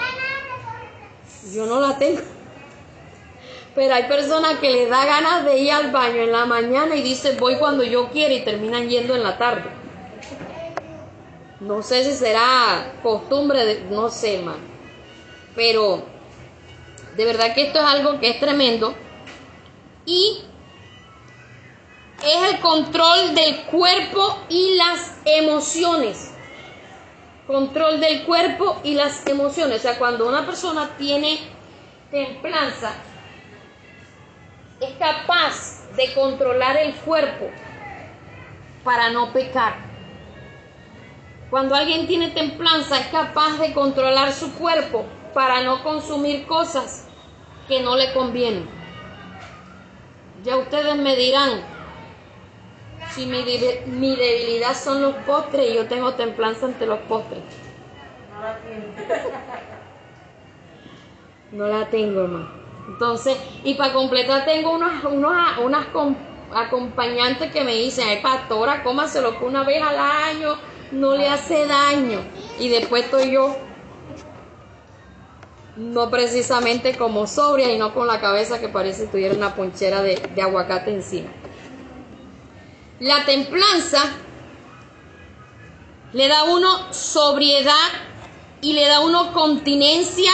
Yo 1.52 1.66
no 1.66 1.80
la 1.80 1.96
tengo. 1.96 2.23
Pero 3.75 3.94
hay 3.94 4.04
personas 4.04 4.58
que 4.58 4.70
le 4.70 4.87
da 4.87 5.04
ganas 5.04 5.44
de 5.44 5.58
ir 5.58 5.73
al 5.73 5.90
baño 5.90 6.23
en 6.23 6.32
la 6.32 6.46
mañana 6.46 6.94
y 6.96 7.02
dice 7.02 7.37
voy 7.38 7.56
cuando 7.56 7.82
yo 7.82 8.08
quiera 8.08 8.34
y 8.34 8.44
terminan 8.44 8.88
yendo 8.88 9.14
en 9.14 9.23
la 9.23 9.37
tarde. 9.37 9.70
No 11.61 11.82
sé 11.82 12.04
si 12.04 12.12
será 12.12 12.94
costumbre, 13.02 13.84
no 13.90 14.11
sé, 14.11 14.38
más. 14.38 14.56
Pero 15.54 16.04
de 17.16 17.25
verdad 17.25 17.54
que 17.54 17.68
esto 17.68 17.78
es 17.78 17.84
algo 17.84 18.18
que 18.18 18.30
es 18.30 18.40
tremendo. 18.40 18.94
Y 20.04 20.42
es 22.25 22.54
el 22.54 22.61
control 22.61 23.35
del 23.35 23.62
cuerpo 23.64 24.38
y 24.49 24.76
las 24.76 25.19
emociones. 25.25 26.31
Control 27.47 28.00
del 28.00 28.25
cuerpo 28.25 28.81
y 28.83 28.95
las 28.95 29.26
emociones. 29.26 29.78
O 29.78 29.83
sea, 29.83 29.99
cuando 29.99 30.26
una 30.26 30.47
persona 30.47 30.90
tiene 30.97 31.38
templanza, 32.11 32.95
es 34.81 34.90
capaz 34.99 35.95
de 35.97 36.12
controlar 36.14 36.76
el 36.78 36.95
cuerpo 36.95 37.50
para 38.83 39.11
no 39.11 39.33
pecar. 39.33 39.76
Cuando 41.50 41.75
alguien 41.75 42.07
tiene 42.07 42.31
templanza, 42.31 42.99
es 42.99 43.07
capaz 43.09 43.59
de 43.59 43.73
controlar 43.73 44.33
su 44.33 44.54
cuerpo 44.54 45.04
para 45.35 45.62
no 45.62 45.83
consumir 45.83 46.47
cosas 46.47 47.07
que 47.69 47.81
no 47.81 47.97
le 47.97 48.12
convienen. 48.12 48.69
Ya 50.43 50.57
ustedes 50.57 50.97
me 50.97 51.16
dirán, 51.16 51.74
si 53.14 53.26
mi, 53.26 53.44
mi 53.87 54.16
debilidad 54.16 54.75
son 54.75 55.02
los 55.02 55.14
postres 55.26 55.71
y 55.71 55.75
yo 55.75 55.87
tengo 55.87 56.14
templanza 56.14 56.66
ante 56.66 56.87
los 56.87 56.99
postres. 57.00 57.40
No 58.33 58.40
la 58.40 58.59
tengo. 58.59 58.92
no 61.52 61.68
la 61.68 61.87
tengo, 61.87 62.21
hermano. 62.23 62.49
Entonces, 62.88 63.37
y 63.62 63.75
para 63.75 63.92
completar 63.92 64.44
tengo 64.44 64.73
unas, 64.73 65.04
unas, 65.04 65.59
unas 65.59 65.87
acompañantes 66.54 67.50
que 67.52 67.64
me 67.64 67.75
dicen, 67.75 68.09
ay 68.09 68.21
pastora, 68.21 68.83
cómaselo 68.83 69.38
que 69.38 69.44
una 69.44 69.62
vez 69.62 69.83
al 69.83 69.99
año 69.99 70.56
no 70.90 71.14
le 71.14 71.28
hace 71.28 71.66
daño. 71.66 72.21
Y 72.59 72.68
después 72.68 73.04
estoy 73.04 73.30
yo, 73.30 73.56
no 75.76 76.11
precisamente 76.11 76.97
como 76.97 77.26
sobria 77.26 77.73
y 77.73 77.78
no 77.78 77.94
con 77.94 78.06
la 78.06 78.21
cabeza 78.21 78.61
que 78.61 78.68
parece 78.68 79.04
que 79.04 79.11
tuviera 79.11 79.35
una 79.35 79.54
ponchera 79.54 80.02
de, 80.02 80.16
de 80.35 80.42
aguacate 80.42 80.92
encima. 80.92 81.30
La 83.00 83.24
templanza 83.24 84.02
le 86.12 86.28
da 86.28 86.44
uno 86.44 86.92
sobriedad 86.92 87.90
y 88.60 88.72
le 88.72 88.86
da 88.86 89.00
uno 89.00 89.32
continencia, 89.32 90.30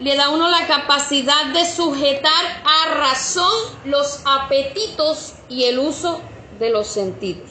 le 0.00 0.16
da 0.16 0.30
uno 0.30 0.48
la 0.48 0.66
capacidad 0.66 1.52
de 1.52 1.66
sujetar 1.66 2.62
a 2.64 2.94
razón 2.94 3.52
los 3.84 4.22
apetitos 4.24 5.34
y 5.50 5.64
el 5.64 5.78
uso 5.78 6.22
de 6.58 6.70
los 6.70 6.86
sentidos. 6.86 7.50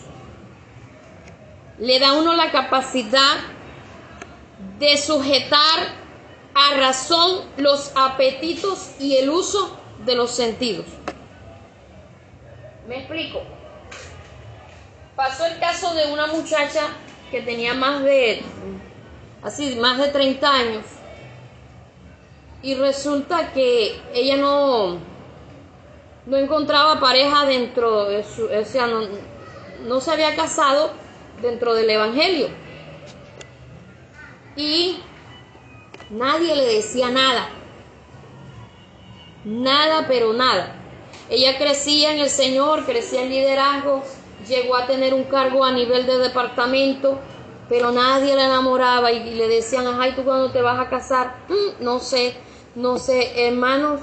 Le 1.78 2.00
da 2.00 2.14
uno 2.14 2.34
la 2.34 2.52
capacidad 2.52 3.38
de 4.80 4.98
sujetar 4.98 6.02
a 6.56 6.78
razón 6.78 7.46
los 7.58 7.92
apetitos 7.96 8.90
y 9.00 9.18
el 9.18 9.30
uso 9.30 9.78
de 10.04 10.16
los 10.16 10.32
sentidos. 10.32 10.88
¿Me 12.88 12.98
explico? 12.98 13.61
Pasó 15.22 15.46
el 15.46 15.60
caso 15.60 15.94
de 15.94 16.12
una 16.12 16.26
muchacha 16.26 16.82
que 17.30 17.44
tenía 17.44 17.76
más 17.76 18.02
de, 18.02 18.42
así, 19.44 19.76
más 19.76 20.00
de 20.00 20.08
30 20.08 20.52
años. 20.52 20.84
Y 22.64 22.74
resulta 22.74 23.54
que 23.54 24.02
ella 24.16 24.38
no, 24.38 24.98
no 26.26 26.38
encontraba 26.38 27.00
pareja 27.00 27.46
dentro 27.46 28.06
de 28.06 28.24
su, 28.24 28.46
o 28.46 28.66
sea, 28.66 28.88
no, 28.88 29.02
no 29.82 30.02
se 30.02 30.10
había 30.10 30.36
casado 30.36 30.90
dentro 31.40 31.76
del 31.76 31.92
Evangelio. 31.92 32.48
Y 34.56 34.98
nadie 36.10 36.56
le 36.56 36.66
decía 36.66 37.12
nada. 37.12 37.48
Nada, 39.46 40.08
pero 40.08 40.34
nada. 40.34 40.78
Ella 41.30 41.60
crecía 41.60 42.12
en 42.12 42.22
el 42.22 42.30
Señor, 42.32 42.86
crecía 42.88 43.22
en 43.22 43.30
liderazgo, 43.30 44.04
llegó 44.48 44.76
a 44.76 44.88
tener 44.88 45.14
un 45.14 45.24
cargo 45.24 45.64
a 45.64 45.72
nivel 45.72 46.06
de 46.06 46.18
departamento, 46.18 47.20
pero 47.70 47.92
nadie 47.92 48.36
la 48.36 48.46
enamoraba 48.46 49.12
y, 49.12 49.34
le 49.34 49.48
decían, 49.48 49.86
ay, 50.00 50.14
¿tú 50.16 50.24
cuando 50.24 50.52
te 50.52 50.62
vas 50.62 50.80
a 50.80 50.90
casar? 50.90 51.36
Mm, 51.48 51.84
no 51.84 52.00
sé, 52.00 52.36
no 52.76 52.98
sé, 52.98 53.48
hermanos. 53.48 54.02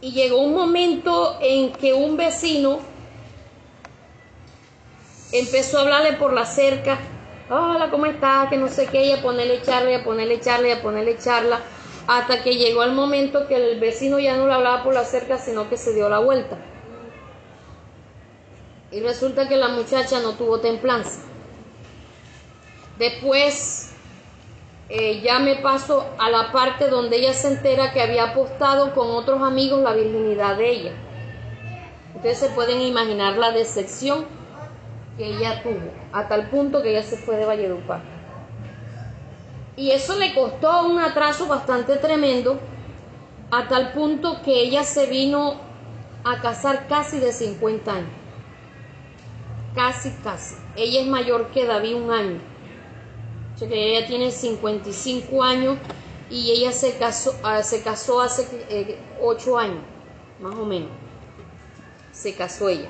Y 0.00 0.12
llegó 0.12 0.38
un 0.38 0.54
momento 0.54 1.38
en 1.40 1.72
que 1.72 1.94
un 1.94 2.16
vecino 2.16 2.80
empezó 5.30 5.78
a 5.78 5.82
hablarle 5.82 6.14
por 6.14 6.32
la 6.32 6.44
cerca, 6.44 6.98
hola, 7.48 7.88
¿cómo 7.90 8.06
estás? 8.06 8.48
Que 8.48 8.56
no 8.56 8.68
sé 8.68 8.86
qué, 8.86 9.06
y 9.06 9.12
a 9.12 9.22
ponerle 9.22 9.62
charla, 9.62 9.92
y 9.92 9.94
a 9.94 10.04
ponerle 10.04 10.40
charla, 10.40 10.68
y 10.68 10.72
a 10.72 10.82
ponerle 10.82 11.18
charla, 11.18 11.60
hasta 12.08 12.42
que 12.42 12.56
llegó 12.56 12.82
el 12.82 12.92
momento 12.92 13.46
que 13.46 13.54
el 13.54 13.78
vecino 13.78 14.18
ya 14.18 14.36
no 14.36 14.48
le 14.48 14.54
hablaba 14.54 14.82
por 14.82 14.92
la 14.92 15.04
cerca, 15.04 15.38
sino 15.38 15.68
que 15.68 15.76
se 15.76 15.94
dio 15.94 16.08
la 16.08 16.18
vuelta 16.18 16.58
Y 18.92 19.00
resulta 19.00 19.48
que 19.48 19.56
la 19.56 19.68
muchacha 19.68 20.20
no 20.20 20.32
tuvo 20.32 20.60
templanza. 20.60 21.22
Después 22.98 23.92
eh, 24.88 25.22
ya 25.22 25.38
me 25.38 25.56
paso 25.56 26.06
a 26.18 26.28
la 26.28 26.52
parte 26.52 26.88
donde 26.88 27.16
ella 27.16 27.32
se 27.32 27.48
entera 27.48 27.92
que 27.92 28.02
había 28.02 28.24
apostado 28.24 28.94
con 28.94 29.10
otros 29.10 29.40
amigos 29.42 29.80
la 29.80 29.94
virginidad 29.94 30.56
de 30.56 30.70
ella. 30.70 30.92
Ustedes 32.14 32.38
se 32.38 32.50
pueden 32.50 32.82
imaginar 32.82 33.38
la 33.38 33.52
decepción 33.52 34.26
que 35.16 35.26
ella 35.26 35.62
tuvo, 35.62 35.90
a 36.12 36.28
tal 36.28 36.50
punto 36.50 36.82
que 36.82 36.90
ella 36.90 37.02
se 37.02 37.16
fue 37.16 37.36
de 37.36 37.46
Valledupar. 37.46 38.02
Y 39.76 39.92
eso 39.92 40.18
le 40.18 40.34
costó 40.34 40.86
un 40.86 41.00
atraso 41.00 41.46
bastante 41.46 41.96
tremendo, 41.96 42.60
a 43.50 43.68
tal 43.68 43.92
punto 43.92 44.42
que 44.42 44.60
ella 44.62 44.84
se 44.84 45.06
vino 45.06 45.54
a 46.24 46.40
casar 46.42 46.86
casi 46.86 47.18
de 47.18 47.32
50 47.32 47.90
años. 47.90 48.21
Casi, 49.74 50.10
casi. 50.22 50.56
Ella 50.76 51.00
es 51.00 51.06
mayor 51.06 51.48
que 51.48 51.64
David 51.66 51.94
un 51.94 52.10
año 52.10 52.52
que 53.68 53.96
ella 53.96 54.06
tiene 54.06 54.30
55 54.30 55.42
años 55.42 55.78
y 56.30 56.50
ella 56.50 56.72
se 56.72 56.96
casó, 56.96 57.38
ah, 57.42 57.62
se 57.62 57.82
casó 57.82 58.20
hace 58.20 58.48
eh, 58.70 58.98
8 59.20 59.58
años, 59.58 59.82
más 60.40 60.54
o 60.54 60.64
menos. 60.64 60.90
Se 62.12 62.34
casó 62.34 62.68
ella. 62.68 62.88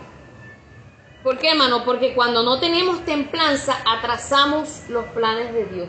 ¿Por 1.23 1.39
qué, 1.39 1.51
hermano? 1.51 1.85
Porque 1.85 2.15
cuando 2.15 2.43
no 2.43 2.59
tenemos 2.59 3.05
templanza, 3.05 3.79
atrasamos 3.87 4.89
los 4.89 5.05
planes 5.07 5.53
de 5.53 5.67
Dios. 5.67 5.89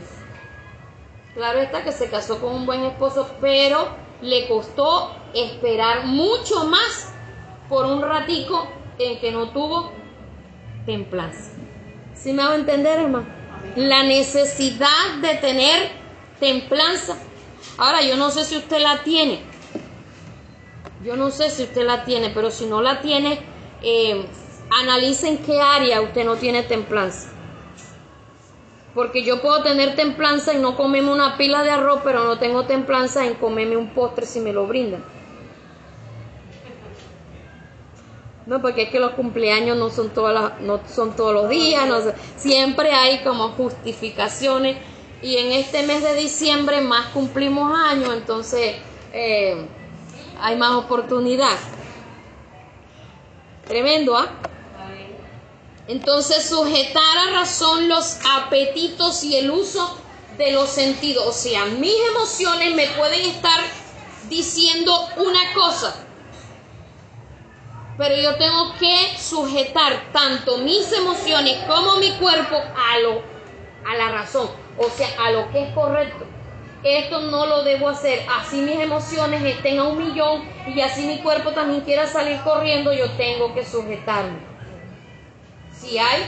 Claro 1.33 1.59
está 1.59 1.83
que 1.83 1.91
se 1.91 2.09
casó 2.09 2.39
con 2.39 2.53
un 2.53 2.65
buen 2.65 2.83
esposo, 2.83 3.27
pero 3.41 3.88
le 4.21 4.47
costó 4.47 5.15
esperar 5.33 6.05
mucho 6.05 6.65
más 6.65 7.12
por 7.69 7.85
un 7.85 8.03
ratico 8.03 8.67
en 9.00 9.19
que 9.19 9.31
no 9.31 9.50
tuvo 9.50 9.91
templanza. 10.85 11.51
¿Sí 12.15 12.33
me 12.33 12.43
hago 12.43 12.53
entender, 12.53 12.99
hermano? 12.99 13.43
la 13.75 14.03
necesidad 14.03 15.15
de 15.21 15.35
tener 15.35 15.89
templanza. 16.39 17.17
Ahora, 17.77 18.01
yo 18.01 18.17
no 18.17 18.29
sé 18.29 18.43
si 18.45 18.57
usted 18.57 18.79
la 18.79 19.03
tiene. 19.03 19.41
Yo 21.03 21.15
no 21.15 21.31
sé 21.31 21.49
si 21.49 21.63
usted 21.63 21.85
la 21.85 22.05
tiene, 22.05 22.29
pero 22.29 22.51
si 22.51 22.65
no 22.65 22.81
la 22.81 23.01
tiene, 23.01 23.39
eh, 23.81 24.25
analice 24.69 25.27
en 25.27 25.37
qué 25.39 25.59
área 25.59 26.01
usted 26.01 26.23
no 26.25 26.35
tiene 26.35 26.63
templanza. 26.63 27.29
Porque 28.93 29.23
yo 29.23 29.41
puedo 29.41 29.63
tener 29.63 29.95
templanza 29.95 30.53
y 30.53 30.59
no 30.59 30.77
comerme 30.77 31.11
una 31.11 31.35
pila 31.35 31.63
de 31.63 31.71
arroz, 31.71 32.01
pero 32.03 32.23
no 32.23 32.37
tengo 32.37 32.65
templanza 32.65 33.25
en 33.25 33.33
comerme 33.33 33.75
un 33.75 33.89
postre 33.89 34.25
si 34.25 34.39
me 34.39 34.53
lo 34.53 34.67
brindan. 34.67 35.03
No, 38.45 38.62
porque 38.62 38.83
es 38.83 38.89
que 38.89 39.00
los 39.00 39.12
cumpleaños 39.12 39.77
no 39.77 39.89
son, 39.89 40.09
todas 40.09 40.59
no 40.59 40.81
son 40.93 41.15
todos 41.15 41.33
los 41.33 41.50
días, 41.50 41.88
no, 41.88 42.00
siempre 42.35 42.91
hay 42.91 43.23
como 43.23 43.50
justificaciones 43.50 44.77
y 45.21 45.38
en 45.38 45.53
este 45.53 45.83
mes 45.83 46.03
de 46.03 46.13
diciembre 46.15 46.81
más 46.81 47.07
cumplimos 47.07 47.71
años, 47.73 48.13
entonces 48.13 48.75
eh, 49.13 49.65
hay 50.41 50.57
más 50.57 50.71
oportunidad. 50.71 51.57
Tremendo, 53.65 54.17
¿ah? 54.17 54.27
Entonces 55.88 56.47
sujetar 56.47 57.17
a 57.27 57.31
razón 57.31 57.88
los 57.88 58.17
apetitos 58.38 59.23
y 59.23 59.38
el 59.38 59.51
uso 59.51 59.97
de 60.38 60.51
los 60.51 60.69
sentidos. 60.69 61.25
O 61.27 61.31
sea, 61.31 61.65
mis 61.65 61.95
emociones 62.15 62.75
me 62.75 62.88
pueden 62.88 63.29
estar 63.29 63.59
diciendo 64.29 64.93
una 65.17 65.53
cosa, 65.53 66.02
pero 67.97 68.15
yo 68.15 68.35
tengo 68.35 68.73
que 68.79 69.17
sujetar 69.17 70.12
tanto 70.12 70.57
mis 70.57 70.91
emociones 70.91 71.59
como 71.67 71.97
mi 71.97 72.12
cuerpo 72.13 72.56
a 72.56 72.99
lo 72.99 73.21
a 73.86 73.95
la 73.95 74.12
razón, 74.12 74.49
o 74.77 74.89
sea, 74.89 75.10
a 75.19 75.32
lo 75.32 75.51
que 75.51 75.67
es 75.67 75.73
correcto. 75.73 76.25
Esto 76.84 77.19
no 77.21 77.45
lo 77.45 77.63
debo 77.63 77.89
hacer. 77.89 78.25
Así 78.39 78.62
mis 78.62 78.79
emociones 78.79 79.43
estén 79.43 79.79
a 79.79 79.84
un 79.84 79.97
millón 79.97 80.43
y 80.67 80.79
así 80.82 81.06
mi 81.06 81.19
cuerpo 81.19 81.51
también 81.51 81.82
quiera 81.82 82.08
salir 82.08 82.39
corriendo, 82.41 82.93
yo 82.93 83.12
tengo 83.12 83.53
que 83.53 83.65
sujetarme. 83.65 84.39
Si 85.71 85.97
hay 85.97 86.23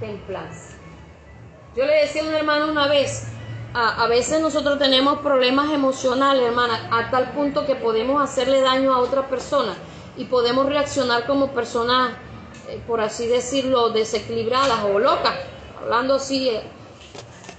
templanza. 0.00 0.76
Yo 1.76 1.84
le 1.84 2.00
decía 2.00 2.22
a 2.22 2.26
un 2.26 2.34
hermano 2.34 2.70
una 2.70 2.88
vez, 2.88 3.28
a, 3.74 4.02
a, 4.02 4.08
veces 4.08 4.40
nosotros 4.40 4.78
tenemos 4.78 5.18
problemas 5.20 5.70
emocionales, 5.70 6.44
hermana, 6.44 6.88
a 6.90 7.10
tal 7.10 7.30
punto 7.30 7.64
que 7.64 7.76
podemos 7.76 8.20
hacerle 8.22 8.60
daño 8.60 8.92
a 8.92 8.98
otra 8.98 9.28
persona 9.28 9.76
y 10.18 10.24
podemos 10.24 10.66
reaccionar 10.66 11.26
como 11.26 11.52
personas, 11.52 12.12
eh, 12.68 12.80
por 12.86 13.00
así 13.00 13.26
decirlo, 13.26 13.90
desequilibradas 13.90 14.84
o 14.84 14.98
locas, 14.98 15.34
hablando 15.80 16.16
así. 16.16 16.48
Eh. 16.48 16.62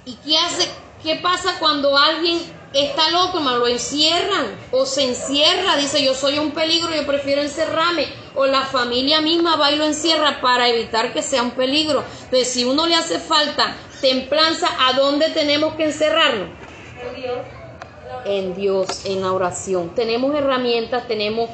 ¿Y 0.06 0.16
qué 0.16 0.38
hace? 0.38 0.70
¿Qué 1.02 1.16
pasa 1.16 1.58
cuando 1.60 1.98
alguien 1.98 2.40
está 2.74 3.10
loco, 3.10 3.40
Lo 3.40 3.68
encierran 3.68 4.46
o 4.72 4.86
se 4.86 5.04
encierra, 5.04 5.78
dice 5.78 6.04
yo 6.04 6.14
soy 6.14 6.38
un 6.38 6.52
peligro, 6.52 6.94
yo 6.94 7.08
prefiero 7.08 7.42
encerrarme, 7.42 8.08
o 8.36 8.46
la 8.46 8.64
familia 8.64 9.22
misma 9.22 9.56
va 9.56 9.72
y 9.72 9.78
lo 9.78 9.86
encierra 9.86 10.42
para 10.42 10.68
evitar 10.68 11.14
que 11.14 11.22
sea 11.22 11.42
un 11.42 11.52
peligro. 11.52 12.04
Entonces, 12.26 12.50
si 12.50 12.66
uno 12.66 12.86
le 12.86 12.96
hace 12.96 13.20
falta 13.20 13.76
templanza, 14.02 14.68
¿a 14.88 14.94
dónde 14.94 15.30
tenemos 15.30 15.76
que 15.76 15.86
encerrarnos? 15.86 16.50
En 17.02 17.16
Dios. 17.16 17.38
En 18.26 18.56
Dios, 18.56 19.06
en 19.06 19.22
la 19.22 19.32
oración. 19.32 19.96
Tenemos 19.96 20.36
herramientas, 20.36 21.08
tenemos 21.08 21.50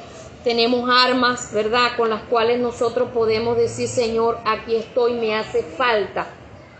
tenemos 0.45 0.87
armas, 0.87 1.51
¿verdad? 1.51 1.97
Con 1.97 2.11
las 2.11 2.21
cuales 2.21 2.59
nosotros 2.59 3.09
podemos 3.11 3.57
decir, 3.57 3.87
Señor, 3.87 4.37
aquí 4.45 4.75
estoy, 4.75 5.13
me 5.13 5.35
hace 5.35 5.63
falta 5.63 6.27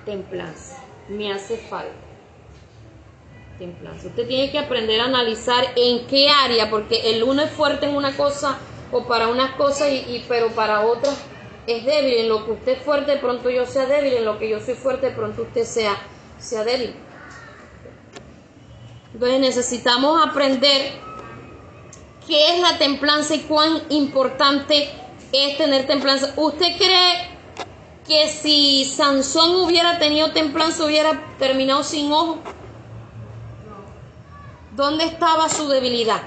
templanza, 0.06 0.84
me 1.10 1.34
hace 1.34 1.58
falta 1.58 1.96
templanza. 3.58 4.08
Usted 4.10 4.28
tiene 4.28 4.52
que 4.52 4.60
aprender 4.60 5.02
a 5.02 5.06
analizar 5.06 5.66
en 5.76 6.06
qué 6.06 6.30
área, 6.30 6.70
porque 6.70 7.10
el 7.10 7.24
uno 7.24 7.42
es 7.42 7.50
fuerte 7.50 7.88
en 7.88 7.96
una 7.96 8.16
cosa 8.16 8.60
o 8.92 9.08
para 9.08 9.30
unas 9.30 9.56
cosas, 9.56 9.90
y, 9.90 10.24
pero 10.28 10.50
para 10.50 10.82
otras 10.82 11.18
es 11.66 11.86
débil. 11.86 12.14
En 12.20 12.30
lo 12.30 12.46
que 12.46 12.52
usted 12.52 12.72
es 12.74 12.84
fuerte, 12.84 13.14
de 13.14 13.18
pronto 13.18 13.50
yo 13.50 13.66
sea 13.66 13.88
débil, 13.88 14.14
en 14.14 14.26
lo 14.26 14.38
que 14.38 14.48
yo 14.48 14.60
soy 14.60 14.76
fuerte, 14.76 15.08
de 15.08 15.16
pronto 15.16 15.42
usted 15.42 15.64
sea, 15.64 15.98
sea 16.38 16.64
débil. 16.64 16.94
Entonces 19.12 19.40
necesitamos 19.40 20.24
aprender 20.24 20.92
qué 22.28 22.56
es 22.56 22.62
la 22.62 22.78
templanza 22.78 23.36
y 23.36 23.42
cuán 23.42 23.84
importante 23.90 24.90
es 25.32 25.58
tener 25.58 25.88
templanza. 25.88 26.34
¿Usted 26.36 26.78
cree 26.78 27.30
que 28.08 28.30
si 28.30 28.86
Sansón 28.86 29.56
hubiera 29.56 29.98
tenido 29.98 30.32
templanza 30.32 30.86
hubiera 30.86 31.20
terminado 31.40 31.84
sin 31.84 32.12
ojo? 32.12 32.40
¿Dónde 34.76 35.06
estaba 35.06 35.50
su 35.50 35.68
debilidad? 35.68 36.22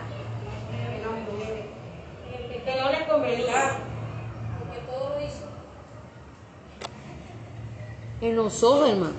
Que 2.64 2.76
no 2.76 2.90
le 2.90 3.06
convenía. 3.06 3.84
En 8.20 8.34
los 8.34 8.62
ojos, 8.64 8.88
hermano. 8.88 9.14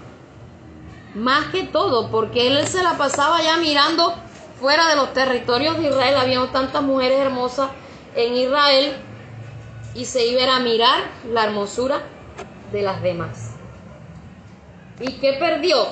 Más 1.15 1.47
que 1.47 1.63
todo, 1.63 2.11
porque 2.11 2.47
él 2.47 2.67
se 2.67 2.83
la 2.83 2.97
pasaba 2.97 3.41
ya 3.41 3.57
mirando 3.57 4.13
fuera 4.60 4.88
de 4.89 4.95
los 4.95 5.13
territorios 5.13 5.78
de 5.78 5.89
Israel, 5.89 6.15
había 6.17 6.52
tantas 6.52 6.82
mujeres 6.82 7.19
hermosas 7.19 7.72
en 8.15 8.36
Israel 8.36 8.98
y 9.95 10.06
se 10.06 10.26
iba 10.28 10.56
a 10.56 10.60
mirar 10.60 11.00
la 11.32 11.45
hermosura 11.45 12.02
de 12.72 12.82
las 12.82 13.02
demás. 13.02 13.56
¿Y 15.00 15.13
qué 15.13 15.34
perdió? 15.34 15.88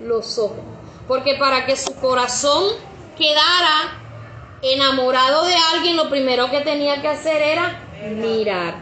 Los 0.00 0.38
ojos. 0.38 0.60
Porque 1.08 1.36
para 1.36 1.66
que 1.66 1.76
su 1.76 1.94
corazón 1.96 2.74
quedara 3.16 4.00
enamorado 4.62 5.44
de 5.44 5.54
alguien, 5.74 5.96
lo 5.96 6.08
primero 6.08 6.50
que 6.50 6.60
tenía 6.60 7.02
que 7.02 7.08
hacer 7.08 7.42
era 7.42 7.80
mirar. 8.16 8.76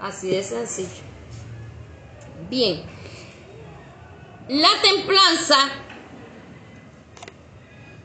Así 0.00 0.30
de 0.30 0.42
sencillo. 0.42 1.02
Bien. 2.48 2.82
La 4.48 4.68
templanza 4.82 5.56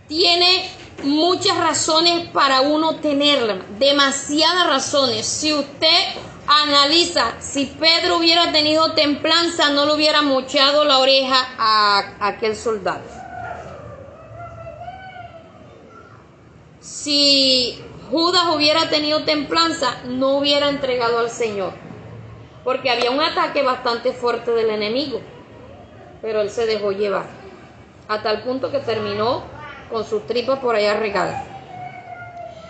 tiene 0.07 0.69
muchas 1.03 1.57
razones 1.57 2.29
para 2.29 2.61
uno 2.61 2.95
tenerla, 2.95 3.59
demasiadas 3.77 4.67
razones. 4.67 5.25
Si 5.25 5.53
usted 5.53 6.03
analiza, 6.47 7.35
si 7.39 7.65
Pedro 7.65 8.17
hubiera 8.17 8.51
tenido 8.51 8.93
templanza, 8.93 9.69
no 9.69 9.85
le 9.85 9.93
hubiera 9.93 10.21
mochado 10.21 10.85
la 10.85 10.99
oreja 10.99 11.35
a, 11.57 12.27
aquel 12.27 12.55
soldado. 12.55 13.03
Si 16.79 17.81
Judas 18.09 18.55
hubiera 18.55 18.89
tenido 18.89 19.23
templanza, 19.23 20.01
no 20.05 20.37
hubiera 20.37 20.69
entregado 20.69 21.19
al 21.19 21.29
Señor. 21.29 21.73
Porque 22.63 22.89
había 22.89 23.11
un 23.11 23.21
ataque 23.21 23.61
bastante 23.61 24.13
fuerte 24.13 24.51
del 24.51 24.69
enemigo. 24.69 25.21
Pero 26.21 26.41
él 26.41 26.49
se 26.49 26.65
dejó 26.65 26.91
llevar. 26.91 27.25
A 28.07 28.21
tal 28.21 28.41
punto 28.43 28.71
que 28.71 28.79
terminó 28.79 29.43
con 29.89 30.05
sus 30.05 30.25
tripas 30.27 30.59
por 30.59 30.75
allá 30.75 30.95
regadas. 30.95 31.43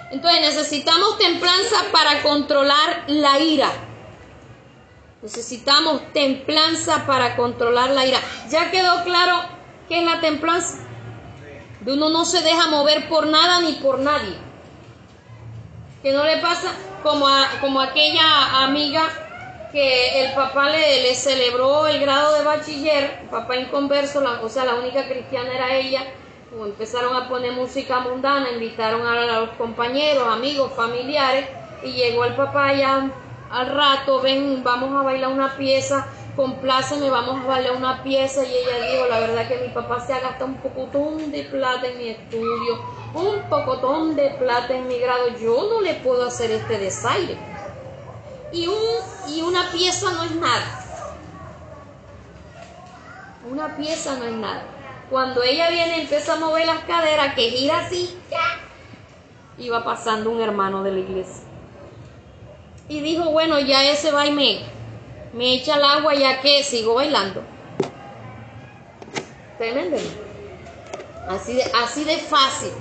Entonces 0.10 0.41
necesitamos 0.41 1.17
templanza 1.17 1.77
para 1.91 2.21
controlar 2.21 3.03
la 3.08 3.39
ira. 3.39 3.69
Necesitamos 5.21 6.13
templanza 6.13 7.06
para 7.06 7.36
controlar 7.36 7.89
la 7.89 8.06
ira. 8.06 8.19
¿Ya 8.49 8.71
quedó 8.71 9.03
claro 9.03 9.41
qué 9.89 9.99
es 9.99 10.06
la 10.06 10.21
templanza? 10.21 10.77
De 11.82 11.93
uno 11.93 12.10
no 12.10 12.23
se 12.23 12.41
deja 12.41 12.69
mover 12.69 13.10
por 13.10 13.27
nada 13.27 13.60
ni 13.62 13.73
por 13.73 13.99
nadie. 13.99 14.36
Que 16.01 16.13
no 16.13 16.23
le 16.23 16.38
pasa 16.38 16.71
como, 17.03 17.27
a, 17.27 17.60
como 17.60 17.82
aquella 17.82 18.63
amiga 18.63 19.03
que 19.71 20.23
el 20.23 20.34
papá 20.34 20.69
le, 20.69 21.01
le, 21.03 21.15
celebró 21.15 21.88
el 21.88 21.99
grado 21.99 22.38
de 22.38 22.43
bachiller, 22.43 23.27
papá 23.30 23.58
inconverso, 23.58 24.21
la, 24.21 24.41
o 24.41 24.49
sea, 24.49 24.63
la 24.63 24.75
única 24.75 25.08
cristiana 25.08 25.53
era 25.53 25.75
ella, 25.75 26.03
empezaron 26.65 27.15
a 27.15 27.28
poner 27.28 27.52
música 27.52 28.00
mundana, 28.00 28.52
invitaron 28.52 29.06
a, 29.06 29.39
los 29.41 29.50
compañeros, 29.52 30.28
amigos, 30.28 30.74
familiares, 30.74 31.48
y 31.84 31.91
llegó 31.91 32.26
el 32.26 32.36
papá 32.36 32.74
ya 32.74 33.10
al 33.50 33.67
rato, 33.67 34.22
ven, 34.22 34.63
vamos 34.63 34.96
a 35.00 35.04
bailar 35.04 35.32
una 35.32 35.56
pieza, 35.56 36.08
compláceme, 36.36 37.10
vamos 37.10 37.43
a 37.43 37.48
bailar 37.48 37.76
una 37.76 38.04
pieza, 38.04 38.43
y 38.43 38.50
ella 38.50 38.91
dijo, 38.91 39.08
la 39.08 39.20
verdad 39.20 39.48
que 39.48 39.58
mi 39.58 39.70
papá 39.70 40.00
se 40.00 40.13
ha 40.13 40.20
gastado 40.20 40.46
un 40.46 40.58
pocotón 40.58 41.32
de 41.32 41.43
plata 41.43 41.88
en 41.88 41.98
mi 41.98 42.10
estudio, 42.10 42.80
un 43.13 43.41
pocotón 43.50 44.15
de 44.15 44.32
plata 44.32 44.76
en 44.76 44.88
mi 44.88 45.00
grado, 45.00 45.30
yo 45.39 45.70
no 45.70 45.82
le 45.82 45.96
puedo 45.96 46.28
hacer 46.28 46.52
este 46.52 46.78
desaire. 46.78 47.38
Y, 48.52 48.67
un, 48.67 48.76
y 49.30 49.41
una 49.41 49.72
pieza 49.72 50.12
no 50.13 50.24
es 50.24 50.32
nada. 50.36 50.84
Una 53.50 53.76
pieza 53.76 54.15
no 54.15 54.26
es 54.26 54.34
nada. 54.34 54.77
Cuando 55.10 55.41
ella 55.41 55.70
viene 55.70 56.02
empieza 56.02 56.34
a 56.34 56.39
mover 56.39 56.65
las 56.65 56.80
caderas, 56.80 57.34
que 57.34 57.50
gira 57.50 57.80
así, 57.80 58.17
y 59.58 59.70
va 59.70 59.84
pasando 59.84 60.30
un 60.30 60.41
hermano 60.41 60.84
de 60.84 60.91
la 60.91 61.00
iglesia. 61.00 61.43
Y 62.89 63.02
dijo, 63.02 63.32
bueno, 63.32 63.60
ya 63.60 63.84
ese 63.89 64.12
va 64.12 64.26
me, 64.26 64.60
me 65.34 65.56
echa 65.56 65.78
el 65.78 65.84
agua 65.84 66.13
ya 66.13 66.41
que 66.41 66.63
sigo 66.63 66.96
bailando. 66.96 67.41
Tremendo. 69.58 69.98
Así 71.28 71.54
de, 71.54 71.63
así 71.84 72.04
de 72.04 72.17
fácil. 72.17 72.72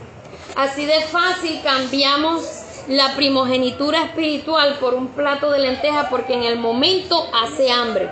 Así 0.55 0.87
de 0.87 1.03
fácil 1.03 1.61
cambiamos 1.63 2.63
la 2.89 3.17
primogenitura 3.17 4.05
espiritual 4.05 4.77
por 4.79 4.95
un 4.95 5.09
plato 5.09 5.51
de 5.51 5.59
lenteja 5.59 6.09
porque 6.09 6.35
en 6.35 6.45
el 6.45 6.59
momento 6.59 7.29
hace 7.35 7.71
hambre. 7.71 8.09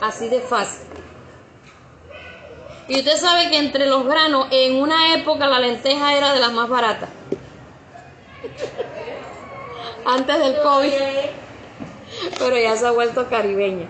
Así 0.00 0.28
de 0.28 0.40
fácil. 0.40 0.89
Y 2.90 2.98
usted 2.98 3.18
sabe 3.18 3.50
que 3.50 3.58
entre 3.58 3.86
los 3.86 4.04
granos, 4.04 4.48
en 4.50 4.74
una 4.74 5.14
época 5.14 5.46
la 5.46 5.60
lenteja 5.60 6.16
era 6.16 6.34
de 6.34 6.40
las 6.40 6.52
más 6.52 6.68
baratas. 6.68 7.08
Antes 10.04 10.38
del 10.40 10.60
COVID. 10.60 10.92
Pero 12.36 12.58
ya 12.58 12.74
se 12.74 12.88
ha 12.88 12.90
vuelto 12.90 13.28
caribeña. 13.28 13.88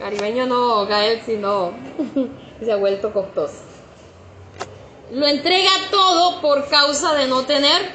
Caribeño 0.00 0.46
no, 0.46 0.84
Gael, 0.86 1.22
sino 1.24 1.70
se 2.60 2.72
ha 2.72 2.74
vuelto 2.74 3.12
costoso. 3.12 3.58
Lo 5.12 5.28
entrega 5.28 5.70
todo 5.92 6.40
por 6.40 6.68
causa 6.68 7.14
de 7.14 7.28
no 7.28 7.44
tener 7.44 7.92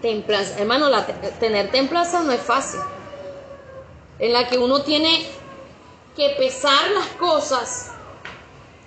templanza. 0.00 0.58
Hermano, 0.58 0.88
tener 1.38 1.70
templanza 1.70 2.22
no 2.22 2.32
es 2.32 2.40
fácil. 2.40 2.80
En 4.18 4.32
la 4.32 4.48
que 4.48 4.56
uno 4.56 4.80
tiene 4.80 5.26
que 6.16 6.36
pesar 6.38 6.90
las 6.92 7.08
cosas 7.18 7.89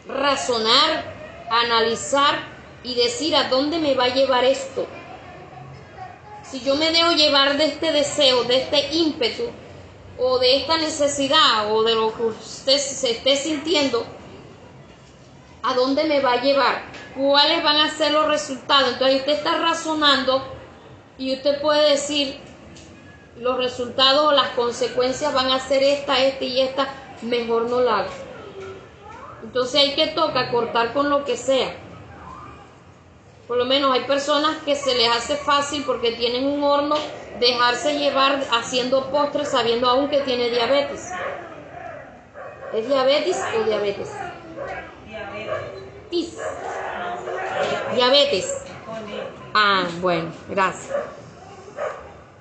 razonar, 0.07 1.13
analizar 1.49 2.35
y 2.83 2.95
decir 2.95 3.35
a 3.35 3.49
dónde 3.49 3.79
me 3.79 3.95
va 3.95 4.05
a 4.05 4.13
llevar 4.13 4.43
esto. 4.43 4.87
Si 6.43 6.61
yo 6.61 6.75
me 6.75 6.91
dejo 6.91 7.11
llevar 7.11 7.57
de 7.57 7.65
este 7.65 7.91
deseo, 7.91 8.43
de 8.43 8.61
este 8.61 8.93
ímpetu, 8.93 9.49
o 10.17 10.37
de 10.37 10.57
esta 10.57 10.77
necesidad, 10.77 11.73
o 11.73 11.83
de 11.83 11.95
lo 11.95 12.13
que 12.13 12.23
usted 12.23 12.77
se 12.77 13.11
esté 13.11 13.35
sintiendo, 13.35 14.05
¿a 15.63 15.73
dónde 15.73 16.03
me 16.03 16.19
va 16.19 16.33
a 16.33 16.41
llevar? 16.41 16.83
¿Cuáles 17.17 17.63
van 17.63 17.77
a 17.77 17.89
ser 17.89 18.11
los 18.11 18.27
resultados? 18.27 18.93
Entonces 18.93 19.19
usted 19.21 19.33
está 19.33 19.57
razonando 19.57 20.43
y 21.17 21.33
usted 21.33 21.61
puede 21.61 21.91
decir, 21.91 22.39
los 23.39 23.57
resultados 23.57 24.27
o 24.27 24.31
las 24.31 24.49
consecuencias 24.49 25.33
van 25.33 25.51
a 25.51 25.59
ser 25.59 25.81
esta, 25.81 26.19
esta 26.19 26.43
y 26.43 26.61
esta, 26.61 26.87
mejor 27.21 27.69
no 27.69 27.81
la 27.81 27.99
hago. 27.99 28.22
Entonces 29.53 29.81
hay 29.81 29.93
que 29.93 30.07
tocar 30.07 30.49
cortar 30.49 30.93
con 30.93 31.11
lo 31.11 31.23
que 31.25 31.37
sea. 31.37 31.75
Por 33.47 33.55
lo 33.55 33.65
menos 33.65 33.93
hay 33.93 34.03
personas 34.05 34.57
que 34.65 34.75
se 34.75 34.95
les 34.95 35.15
hace 35.15 35.35
fácil 35.35 35.83
porque 35.85 36.13
tienen 36.13 36.47
un 36.47 36.63
horno 36.63 36.95
dejarse 37.39 37.99
llevar 37.99 38.43
haciendo 38.51 39.11
postres 39.11 39.49
sabiendo 39.49 39.87
aún 39.87 40.09
que 40.09 40.21
tiene 40.21 40.49
diabetes. 40.49 41.11
¿Es 42.73 42.87
diabetes 42.87 43.39
o 43.55 43.63
diabetes? 43.63 44.09
Diabetes. 45.07 46.33
Diabetes. 47.93 48.57
Ah, 49.53 49.83
bueno, 50.01 50.31
gracias. 50.49 50.89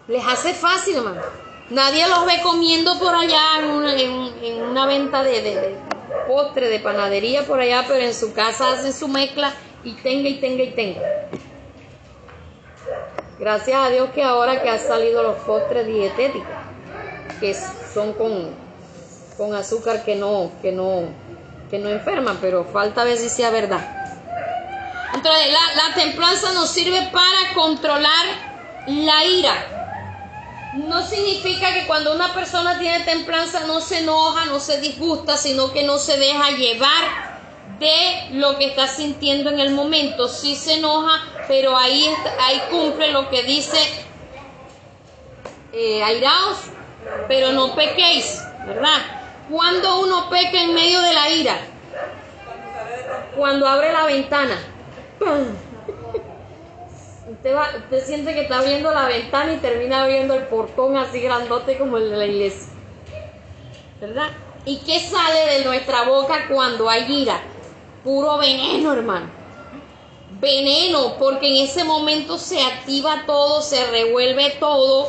Les 0.09 0.27
hace 0.27 0.55
fácil, 0.55 0.97
hermano. 0.97 1.21
Nadie 1.69 2.09
los 2.09 2.25
ve 2.25 2.41
comiendo 2.43 2.99
por 2.99 3.15
allá 3.15 3.59
en, 3.59 4.63
una 4.63 4.87
venta 4.87 5.23
de, 5.23 5.92
postre 6.33 6.69
de 6.69 6.81
panadería 6.81 7.45
por 7.45 7.61
allá, 7.61 7.85
pero 7.87 8.01
en 8.01 8.15
su 8.15 8.33
casa 8.33 8.73
hacen 8.73 8.95
su 8.95 9.07
mezcla 9.07 9.53
y 9.85 9.93
tenga 9.93 10.31
y 10.31 10.41
tenga 10.41 10.63
y 10.63 10.71
tenga. 10.71 11.03
Gracias 13.39 13.79
a 13.79 13.91
Dios 13.91 14.11
que 14.15 14.23
ahora 14.23 14.63
que 14.63 14.71
han 14.71 14.81
salido 14.81 15.23
los 15.23 15.37
postres 15.43 15.87
dietéticos, 15.87 16.49
que 17.39 17.55
son 17.93 18.15
con, 18.15 18.51
con 19.37 19.55
azúcar 19.55 20.05
que 20.05 20.17
no, 20.17 20.53
que 20.63 20.73
no, 20.73 21.03
que 21.71 21.79
no 21.79 21.91
enferman, 21.91 22.39
pero 22.41 22.65
falta 22.65 23.05
ver 23.05 23.19
si 23.19 23.29
sea 23.29 23.51
verdad. 23.51 23.85
Entonces, 25.15 25.53
la, 25.53 25.89
la 25.89 25.95
templanza 25.95 26.55
nos 26.55 26.71
sirve 26.71 27.11
para 27.13 27.53
controlar 27.55 28.25
la 28.87 29.25
ira 29.27 29.72
no 30.73 31.07
significa 31.07 31.73
que 31.75 31.87
cuando 31.87 32.15
una 32.15 32.33
persona 32.33 32.79
tiene 32.79 33.05
templanza 33.05 33.61
no 33.67 33.81
se 33.81 33.99
enoja, 33.99 34.47
no 34.47 34.59
se 34.59 34.81
disgusta, 34.81 35.37
sino 35.37 35.73
que 35.73 35.83
no 35.83 35.99
se 35.99 36.17
deja 36.17 36.51
llevar 36.51 37.33
de 37.79 38.29
lo 38.33 38.57
que 38.57 38.67
está 38.67 38.87
sintiendo 38.87 39.51
en 39.51 39.61
el 39.61 39.73
momento. 39.73 40.29
Sí 40.29 40.55
se 40.55 40.75
enoja, 40.75 41.23
pero 41.47 41.77
ahí, 41.77 42.09
ahí 42.41 42.63
cumple 42.71 43.13
lo 43.13 43.29
que 43.29 43.43
dice 43.43 43.79
eh, 45.73 46.03
airaos, 46.03 46.59
pero 47.29 47.53
no 47.53 47.75
pequéis, 47.75 48.43
¿verdad? 48.67 48.99
Cuando 49.51 50.01
uno 50.01 50.31
peca 50.31 50.63
en 50.63 50.75
medio 50.75 51.03
de 51.03 51.13
la 51.13 51.29
ira, 51.31 51.59
cuando 53.37 53.67
abre 53.67 53.93
la 53.93 54.05
ventana, 54.07 54.59
Usted, 57.45 58.07
siente 58.07 58.35
que 58.35 58.43
está 58.43 58.59
abriendo 58.59 58.93
la 58.93 59.09
ventana 59.09 59.53
y 59.55 59.57
termina 59.57 60.03
abriendo 60.03 60.35
el 60.35 60.45
portón 60.45 60.97
así 60.97 61.21
grandote 61.21 61.77
como 61.77 61.97
el 61.97 62.09
de 62.11 62.17
la 62.17 62.27
iglesia. 62.27 62.73
¿Verdad? 64.01 64.29
¿Y 64.65 64.79
qué 64.79 65.01
sale 65.01 65.59
de 65.59 65.65
nuestra 65.65 66.05
boca 66.05 66.47
cuando 66.49 66.89
hay 66.89 67.23
ira? 67.23 67.41
Puro 68.05 68.39
veneno, 68.39 68.93
hermano. 68.93 69.27
Veneno, 70.41 71.17
porque 71.19 71.49
en 71.49 71.65
ese 71.65 71.83
momento 71.83 72.39
se 72.39 72.63
activa 72.63 73.25
todo, 73.27 73.61
se 73.61 73.91
revuelve 73.91 74.57
todo, 74.61 75.09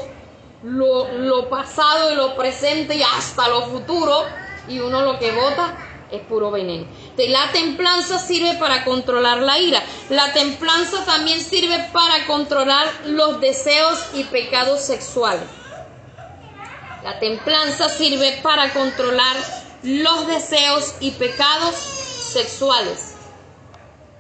lo, 0.63 1.12
lo 1.12 1.50
pasado 1.50 2.13
y 2.13 2.15
lo 2.15 2.36
presente 2.36 2.96
y 2.96 3.04
hasta 3.04 3.48
lo 3.48 3.62
futuro, 3.63 4.24
y 4.67 4.80
uno 4.80 5.02
lo 5.02 5.19
que 5.19 5.32
vota 5.32 5.76
es 6.13 6.21
puro 6.21 6.52
veneno. 6.52 6.86
La 7.17 7.52
templanza 7.52 8.19
sirve 8.19 8.54
para 8.56 8.86
controlar 8.86 9.41
la 9.41 9.60
ira. 9.60 9.84
La 10.10 10.32
templanza 10.32 11.04
también 11.06 11.41
sirve 11.41 11.89
para 11.91 12.26
controlar 12.28 12.88
los 13.06 13.41
deseos 13.41 13.99
y 14.13 14.23
pecados 14.26 14.82
sexuales. 14.82 15.43
La 17.04 17.19
templanza 17.19 17.89
sirve 17.89 18.39
para 18.43 18.71
controlar 18.71 19.36
los 19.84 20.28
deseos 20.28 20.95
y 21.02 21.12
pecados 21.12 21.76
sexuales. 21.76 23.15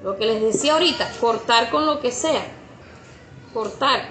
Lo 0.01 0.17
que 0.17 0.25
les 0.25 0.41
decía 0.41 0.73
ahorita, 0.73 1.09
cortar 1.21 1.69
con 1.69 1.85
lo 1.85 2.01
que 2.01 2.11
sea. 2.11 2.45
Cortar. 3.53 4.09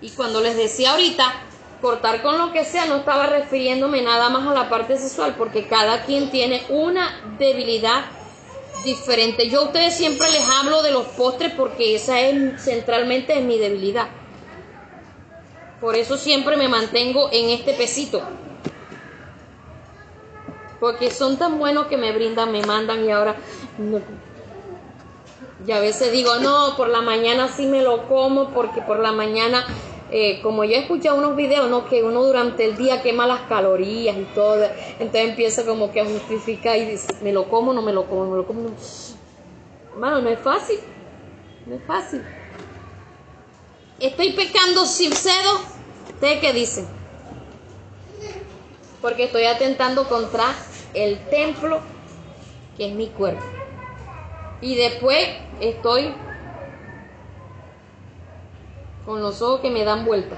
Y 0.00 0.10
cuando 0.10 0.40
les 0.40 0.56
decía 0.56 0.92
ahorita, 0.92 1.45
cortar 1.80 2.22
con 2.22 2.38
lo 2.38 2.52
que 2.52 2.64
sea, 2.64 2.86
no 2.86 2.96
estaba 2.96 3.26
refiriéndome 3.26 4.02
nada 4.02 4.28
más 4.30 4.46
a 4.46 4.54
la 4.54 4.68
parte 4.68 4.98
sexual, 4.98 5.34
porque 5.36 5.66
cada 5.66 6.04
quien 6.04 6.30
tiene 6.30 6.64
una 6.68 7.20
debilidad 7.38 8.04
diferente. 8.84 9.48
Yo 9.48 9.60
a 9.60 9.64
ustedes 9.64 9.94
siempre 9.94 10.30
les 10.30 10.44
hablo 10.48 10.82
de 10.82 10.92
los 10.92 11.06
postres 11.08 11.52
porque 11.52 11.94
esa 11.96 12.20
es 12.20 12.62
centralmente 12.62 13.40
mi 13.40 13.58
debilidad. 13.58 14.08
Por 15.80 15.96
eso 15.96 16.16
siempre 16.16 16.56
me 16.56 16.68
mantengo 16.68 17.28
en 17.32 17.50
este 17.50 17.74
pesito. 17.74 18.22
Porque 20.80 21.10
son 21.10 21.36
tan 21.36 21.58
buenos 21.58 21.86
que 21.86 21.96
me 21.96 22.12
brindan, 22.12 22.52
me 22.52 22.62
mandan 22.62 23.04
y 23.04 23.10
ahora... 23.10 23.36
Y 25.66 25.72
a 25.72 25.80
veces 25.80 26.12
digo, 26.12 26.36
no, 26.36 26.76
por 26.76 26.88
la 26.88 27.00
mañana 27.00 27.48
sí 27.48 27.66
me 27.66 27.82
lo 27.82 28.06
como 28.08 28.50
porque 28.50 28.82
por 28.82 29.00
la 29.00 29.12
mañana 29.12 29.66
eh, 30.18 30.40
como 30.40 30.64
yo 30.64 30.76
he 30.76 30.78
escuchado 30.78 31.18
unos 31.18 31.36
videos, 31.36 31.68
¿no? 31.68 31.84
Que 31.84 32.02
uno 32.02 32.22
durante 32.22 32.64
el 32.64 32.78
día 32.78 33.02
quema 33.02 33.26
las 33.26 33.42
calorías 33.42 34.16
y 34.16 34.22
todo, 34.34 34.64
entonces 34.98 35.28
empieza 35.28 35.66
como 35.66 35.92
que 35.92 36.00
a 36.00 36.06
justificar 36.06 36.78
y 36.78 36.86
dice, 36.86 37.08
me 37.20 37.34
lo 37.34 37.50
como, 37.50 37.74
no 37.74 37.82
me 37.82 37.92
lo 37.92 38.06
como, 38.06 38.30
me 38.30 38.36
lo 38.38 38.46
como. 38.46 38.62
No. 38.62 38.70
Hermano, 39.92 40.22
no 40.22 40.30
es 40.30 40.38
fácil, 40.38 40.78
no 41.66 41.74
es 41.74 41.82
fácil. 41.86 42.22
Estoy 44.00 44.32
pecando 44.32 44.86
sin 44.86 45.12
cedo, 45.12 45.60
¿ustedes 46.08 46.40
qué 46.40 46.54
dicen? 46.54 46.86
Porque 49.02 49.24
estoy 49.24 49.44
atentando 49.44 50.08
contra 50.08 50.46
el 50.94 51.18
templo 51.28 51.80
que 52.78 52.86
es 52.88 52.94
mi 52.94 53.08
cuerpo. 53.08 53.44
Y 54.62 54.76
después 54.76 55.28
estoy 55.60 56.14
con 59.06 59.22
los 59.22 59.40
ojos 59.40 59.60
que 59.60 59.70
me 59.70 59.84
dan 59.84 60.04
vuelta. 60.04 60.36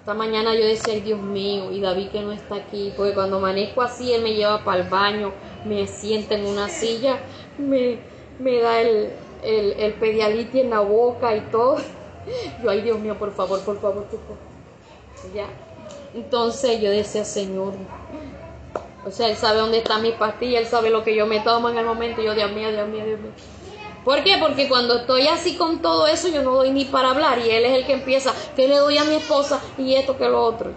Esta 0.00 0.14
mañana 0.14 0.54
yo 0.54 0.64
decía, 0.64 0.94
ay 0.94 1.00
Dios 1.00 1.20
mío, 1.20 1.72
y 1.72 1.80
David 1.80 2.10
que 2.10 2.22
no 2.22 2.30
está 2.30 2.54
aquí, 2.54 2.92
porque 2.96 3.12
cuando 3.12 3.38
amanezco 3.38 3.82
así, 3.82 4.12
él 4.12 4.22
me 4.22 4.34
lleva 4.34 4.62
para 4.62 4.82
el 4.82 4.88
baño, 4.88 5.32
me 5.64 5.84
sienta 5.88 6.36
en 6.36 6.46
una 6.46 6.68
silla, 6.68 7.18
me, 7.58 7.98
me 8.38 8.60
da 8.60 8.80
el, 8.80 9.10
el, 9.42 9.72
el 9.72 9.92
pedialiti 9.94 10.60
en 10.60 10.70
la 10.70 10.80
boca 10.80 11.34
y 11.34 11.40
todo. 11.50 11.78
Yo, 12.62 12.70
ay 12.70 12.82
Dios 12.82 13.00
mío, 13.00 13.18
por 13.18 13.32
favor, 13.32 13.60
por 13.64 13.80
favor, 13.80 14.04
por 14.04 14.20
favor. 14.20 14.36
Ya. 15.34 15.46
Entonces 16.14 16.80
yo 16.80 16.90
decía, 16.90 17.24
Señor, 17.24 17.74
o 19.04 19.10
sea, 19.10 19.28
Él 19.28 19.36
sabe 19.36 19.58
dónde 19.58 19.78
está 19.78 19.98
mi 19.98 20.12
pastilla, 20.12 20.60
Él 20.60 20.66
sabe 20.66 20.90
lo 20.90 21.04
que 21.04 21.14
yo 21.14 21.26
me 21.26 21.40
tomo 21.40 21.68
en 21.68 21.78
el 21.78 21.84
momento. 21.84 22.22
Y 22.22 22.24
yo, 22.24 22.34
Dios 22.34 22.50
mío, 22.52 22.70
Dios 22.70 22.88
mío, 22.88 23.04
Dios 23.04 23.20
mío. 23.20 23.30
¿Por 24.06 24.22
qué? 24.22 24.36
Porque 24.38 24.68
cuando 24.68 24.98
estoy 24.98 25.26
así 25.26 25.56
con 25.56 25.82
todo 25.82 26.06
eso, 26.06 26.28
yo 26.28 26.40
no 26.44 26.52
doy 26.52 26.70
ni 26.70 26.84
para 26.84 27.10
hablar. 27.10 27.40
Y 27.40 27.50
Él 27.50 27.64
es 27.64 27.72
el 27.72 27.84
que 27.84 27.92
empieza, 27.94 28.32
¿qué 28.54 28.68
le 28.68 28.76
doy 28.76 28.96
a 28.98 29.04
mi 29.04 29.16
esposa? 29.16 29.60
Y 29.76 29.96
esto, 29.96 30.16
que 30.16 30.28
lo 30.28 30.44
otro. 30.44 30.70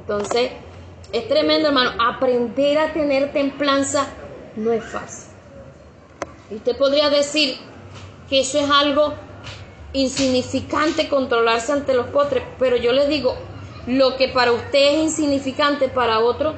Entonces, 0.00 0.50
es 1.12 1.28
tremendo, 1.28 1.68
hermano. 1.68 1.92
Aprender 1.98 2.76
a 2.76 2.92
tener 2.92 3.32
templanza 3.32 4.08
no 4.54 4.70
es 4.70 4.84
fácil. 4.84 5.32
Y 6.50 6.56
usted 6.56 6.76
podría 6.76 7.08
decir 7.08 7.56
que 8.28 8.40
eso 8.40 8.58
es 8.58 8.68
algo 8.70 9.14
insignificante 9.94 11.08
controlarse 11.08 11.72
ante 11.72 11.94
los 11.94 12.08
potres, 12.08 12.44
pero 12.58 12.76
yo 12.76 12.92
les 12.92 13.08
digo, 13.08 13.34
lo 13.86 14.18
que 14.18 14.28
para 14.28 14.52
usted 14.52 14.96
es 14.96 15.04
insignificante, 15.04 15.88
para 15.88 16.20
otro 16.20 16.52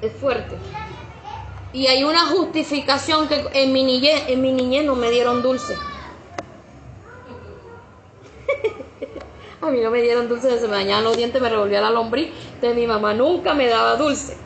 es 0.00 0.12
fuerte. 0.12 0.54
Y 1.74 1.88
hay 1.88 2.04
una 2.04 2.28
justificación 2.28 3.26
que 3.26 3.44
en 3.52 3.72
mi 3.72 3.82
niñez, 3.82 4.22
en 4.28 4.40
mi 4.40 4.52
niñez 4.52 4.84
no 4.84 4.94
me 4.94 5.10
dieron 5.10 5.42
dulce. 5.42 5.74
a 9.60 9.70
mí 9.70 9.80
no 9.80 9.90
me 9.90 10.00
dieron 10.00 10.28
dulce, 10.28 10.60
se 10.60 10.68
me 10.68 10.76
dañaban 10.76 11.02
los 11.02 11.16
dientes, 11.16 11.42
me 11.42 11.48
revolvía 11.48 11.80
la 11.80 11.90
lombriz. 11.90 12.30
Entonces 12.54 12.76
mi 12.76 12.86
mamá 12.86 13.12
nunca 13.12 13.54
me 13.54 13.66
daba 13.66 13.96
dulce. 13.96 14.36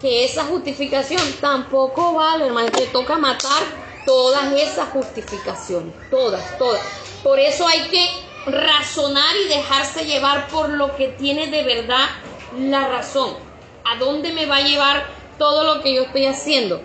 Que 0.00 0.24
esa 0.24 0.44
justificación 0.44 1.20
tampoco 1.38 2.14
vale, 2.14 2.46
hermano. 2.46 2.70
Te 2.70 2.86
toca 2.86 3.18
matar 3.18 3.62
todas 4.06 4.54
esas 4.54 4.88
justificaciones. 4.88 5.92
Todas, 6.10 6.56
todas. 6.56 6.80
Por 7.22 7.38
eso 7.38 7.68
hay 7.68 7.90
que 7.90 8.08
razonar 8.46 9.36
y 9.44 9.48
dejarse 9.48 10.06
llevar 10.06 10.48
por 10.48 10.70
lo 10.70 10.96
que 10.96 11.08
tiene 11.08 11.48
de 11.48 11.62
verdad 11.62 12.06
la 12.58 12.88
razón. 12.88 13.36
¿A 13.84 13.98
dónde 13.98 14.32
me 14.32 14.46
va 14.46 14.56
a 14.56 14.62
llevar 14.62 15.21
todo 15.38 15.64
lo 15.64 15.82
que 15.82 15.94
yo 15.94 16.02
estoy 16.02 16.26
haciendo? 16.26 16.82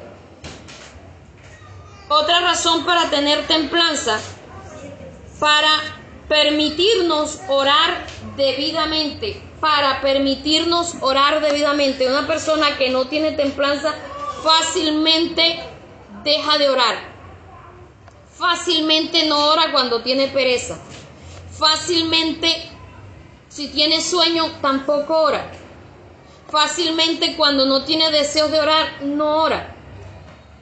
Otra 2.10 2.40
razón 2.40 2.86
para 2.86 3.10
tener 3.10 3.46
templanza, 3.48 4.20
para 5.40 5.70
permitirnos 6.30 7.40
orar 7.50 8.06
debidamente, 8.38 9.42
para 9.60 10.00
permitirnos 10.02 10.96
orar 11.02 11.42
debidamente. 11.42 12.08
Una 12.08 12.26
persona 12.26 12.78
que 12.78 12.90
no 12.90 13.08
tiene 13.08 13.34
templanza 13.34 13.94
fácilmente 14.44 15.60
deja 16.24 16.58
de 16.58 16.70
orar. 16.70 16.96
Fácilmente 18.38 19.26
no 19.26 19.48
ora 19.48 19.72
cuando 19.72 20.02
tiene 20.02 20.28
pereza. 20.28 20.78
Fácilmente, 21.58 22.70
si 23.50 23.68
tiene 23.70 24.00
sueño, 24.00 24.52
tampoco 24.62 25.18
ora. 25.24 25.52
Fácilmente 26.50 27.36
cuando 27.36 27.66
no 27.66 27.84
tiene 27.84 28.10
deseos 28.12 28.52
de 28.52 28.60
orar, 28.60 29.02
no 29.02 29.44
ora. 29.44 29.76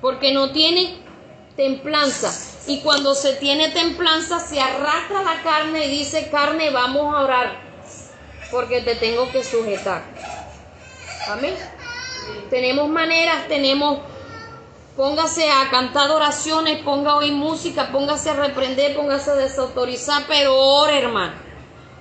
Porque 0.01 0.33
no 0.33 0.51
tiene 0.51 0.97
templanza. 1.55 2.33
Y 2.67 2.79
cuando 2.81 3.13
se 3.13 3.33
tiene 3.33 3.69
templanza, 3.69 4.39
se 4.39 4.59
arrastra 4.59 5.21
la 5.21 5.41
carne 5.43 5.85
y 5.85 5.99
dice, 5.99 6.29
carne, 6.29 6.71
vamos 6.71 7.13
a 7.13 7.21
orar. 7.21 7.59
Porque 8.51 8.81
te 8.81 8.95
tengo 8.95 9.31
que 9.31 9.43
sujetar. 9.43 10.03
Amén. 11.27 11.55
Tenemos 12.49 12.89
maneras, 12.89 13.47
tenemos 13.47 13.99
Póngase 14.95 15.51
a 15.51 15.69
cantar 15.69 16.09
oraciones, 16.09 16.81
ponga 16.81 17.11
a 17.11 17.15
oír 17.17 17.33
música, 17.33 17.91
póngase 17.91 18.29
a 18.29 18.35
reprender, 18.35 18.95
póngase 18.95 19.31
a 19.31 19.35
desautorizar, 19.35 20.23
pero 20.25 20.55
ore, 20.55 20.99
hermano. 20.99 21.33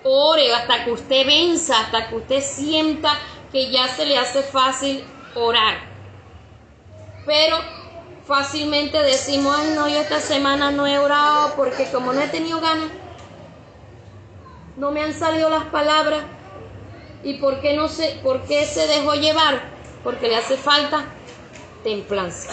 Ore 0.05 0.55
hasta 0.55 0.85
que 0.85 0.93
usted 0.93 1.27
venza, 1.27 1.81
hasta 1.81 2.09
que 2.09 2.15
usted 2.15 2.41
sienta 2.41 3.19
que 3.55 3.71
ya 3.71 3.87
se 3.87 4.05
le 4.05 4.19
hace 4.19 4.43
fácil 4.43 5.05
orar. 5.37 5.79
Pero 7.25 7.57
fácilmente 8.27 9.01
decimos, 9.01 9.57
ay 9.57 9.75
no, 9.77 9.87
yo 9.89 10.01
esta 10.01 10.19
semana 10.19 10.73
no 10.73 10.89
he 10.89 10.99
orado 10.99 11.55
porque 11.55 11.89
como 11.93 12.13
no 12.13 12.21
he 12.21 12.27
tenido 12.27 12.61
ganas, 12.61 12.91
no 14.77 14.91
me 14.91 15.03
han 15.03 15.15
salido 15.15 15.51
las 15.51 15.67
palabras. 15.67 16.25
¿Y 17.23 17.35
por 17.35 17.61
qué 17.61 17.75
no 17.75 17.87
sé, 17.87 18.19
por 18.25 18.43
qué 18.43 18.67
se 18.67 18.89
dejó 18.89 19.15
llevar? 19.15 19.63
Porque 20.03 20.27
le 20.27 20.35
hace 20.35 20.57
falta 20.57 21.05
templanza. 21.85 22.51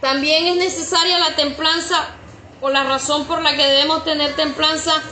También 0.00 0.46
es 0.46 0.56
necesaria 0.56 1.18
la 1.18 1.36
templanza 1.36 2.14
o 2.62 2.70
la 2.70 2.84
razón 2.84 3.26
por 3.26 3.42
la 3.42 3.54
que 3.54 3.62
debemos 3.62 4.04
tener 4.04 4.34
templanza 4.36 5.02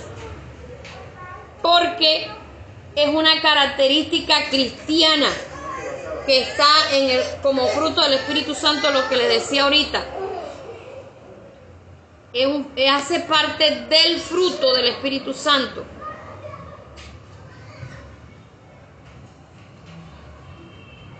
porque 1.60 2.45
es 2.96 3.08
una 3.08 3.42
característica 3.42 4.48
cristiana 4.48 5.28
que 6.24 6.40
está 6.40 6.66
en 6.92 7.10
el, 7.10 7.22
como 7.42 7.66
fruto 7.68 8.00
del 8.00 8.14
Espíritu 8.14 8.54
Santo, 8.54 8.90
lo 8.90 9.06
que 9.08 9.16
les 9.16 9.28
decía 9.28 9.64
ahorita. 9.64 10.02
hace 12.90 13.20
parte 13.20 13.86
del 13.90 14.18
fruto 14.18 14.74
del 14.74 14.86
Espíritu 14.86 15.34
Santo. 15.34 15.84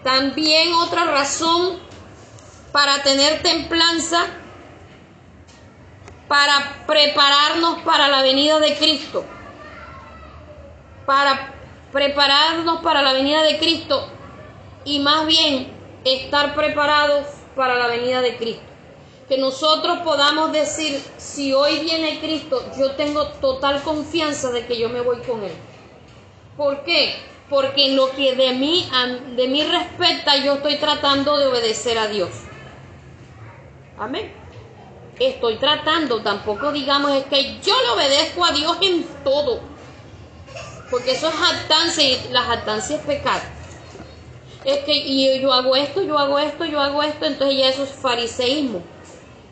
También 0.02 0.72
otra 0.72 1.04
razón 1.04 1.78
para 2.72 3.02
tener 3.02 3.42
templanza, 3.42 4.26
para 6.26 6.86
prepararnos 6.86 7.82
para 7.82 8.08
la 8.08 8.22
venida 8.22 8.60
de 8.60 8.76
Cristo, 8.76 9.24
para 11.04 11.55
prepararnos 11.92 12.80
para 12.82 13.02
la 13.02 13.12
venida 13.12 13.42
de 13.42 13.58
Cristo 13.58 14.06
y 14.84 14.98
más 15.00 15.26
bien 15.26 15.68
estar 16.04 16.54
preparados 16.54 17.26
para 17.54 17.74
la 17.74 17.86
venida 17.88 18.20
de 18.20 18.36
Cristo. 18.36 18.62
Que 19.28 19.38
nosotros 19.38 19.98
podamos 20.04 20.52
decir, 20.52 21.02
si 21.16 21.52
hoy 21.52 21.80
viene 21.80 22.20
Cristo, 22.20 22.62
yo 22.78 22.92
tengo 22.92 23.26
total 23.26 23.82
confianza 23.82 24.52
de 24.52 24.66
que 24.66 24.78
yo 24.78 24.88
me 24.88 25.00
voy 25.00 25.18
con 25.18 25.42
Él. 25.42 25.52
¿Por 26.56 26.84
qué? 26.84 27.16
Porque 27.50 27.86
en 27.86 27.96
lo 27.96 28.10
que 28.10 28.36
de 28.36 28.52
mí, 28.54 28.88
de 29.34 29.48
mí 29.48 29.64
respecta, 29.64 30.36
yo 30.36 30.54
estoy 30.54 30.76
tratando 30.76 31.38
de 31.38 31.46
obedecer 31.46 31.98
a 31.98 32.06
Dios. 32.06 32.30
Amén. 33.98 34.32
Estoy 35.18 35.56
tratando, 35.56 36.20
tampoco 36.22 36.70
digamos 36.72 37.10
es 37.12 37.24
que 37.24 37.58
yo 37.62 37.74
le 37.82 37.88
obedezco 37.90 38.44
a 38.44 38.52
Dios 38.52 38.76
en 38.82 39.04
todo. 39.24 39.75
Porque 40.90 41.12
eso 41.12 41.28
es 41.28 41.34
jactancia 41.34 42.04
y 42.04 42.28
la 42.30 42.42
jactancia 42.42 42.96
es 42.96 43.02
pecado. 43.02 43.42
Es 44.64 44.84
que 44.84 44.94
y 44.94 45.40
yo 45.40 45.52
hago 45.52 45.76
esto, 45.76 46.02
yo 46.02 46.18
hago 46.18 46.38
esto, 46.38 46.64
yo 46.64 46.80
hago 46.80 47.02
esto, 47.02 47.24
entonces 47.24 47.58
ya 47.58 47.68
eso 47.68 47.84
es 47.84 47.90
fariseísmo. 47.90 48.82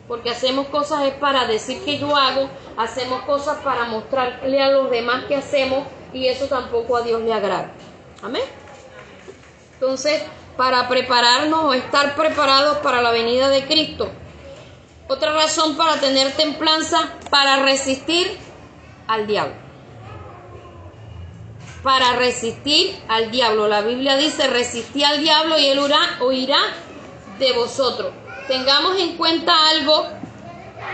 Porque 0.07 0.29
hacemos 0.29 0.67
cosas 0.67 1.03
es 1.03 1.13
para 1.15 1.45
decir 1.45 1.83
que 1.83 1.97
yo 1.97 2.15
hago, 2.15 2.49
hacemos 2.77 3.23
cosas 3.23 3.57
para 3.63 3.85
mostrarle 3.85 4.61
a 4.61 4.69
los 4.69 4.91
demás 4.91 5.25
que 5.25 5.35
hacemos 5.35 5.87
y 6.13 6.27
eso 6.27 6.47
tampoco 6.47 6.97
a 6.97 7.01
Dios 7.01 7.21
le 7.21 7.33
agrada. 7.33 7.71
Amén. 8.21 8.43
Entonces, 9.73 10.21
para 10.55 10.87
prepararnos 10.87 11.63
o 11.63 11.73
estar 11.73 12.15
preparados 12.15 12.77
para 12.77 13.01
la 13.01 13.11
venida 13.11 13.49
de 13.49 13.65
Cristo, 13.65 14.09
otra 15.07 15.33
razón 15.33 15.75
para 15.75 15.99
tener 15.99 16.31
templanza, 16.33 17.13
para 17.29 17.63
resistir 17.63 18.37
al 19.07 19.27
diablo. 19.27 19.64
Para 21.85 22.17
resistir 22.17 22.97
al 23.07 23.31
diablo. 23.31 23.69
La 23.69 23.81
Biblia 23.81 24.17
dice, 24.17 24.47
resistí 24.47 25.03
al 25.03 25.21
diablo 25.21 25.57
y 25.57 25.67
él 25.67 25.79
oirá 26.19 26.59
de 27.39 27.53
vosotros. 27.53 28.11
Tengamos 28.49 28.99
en 28.99 29.15
cuenta 29.15 29.53
algo, 29.69 30.05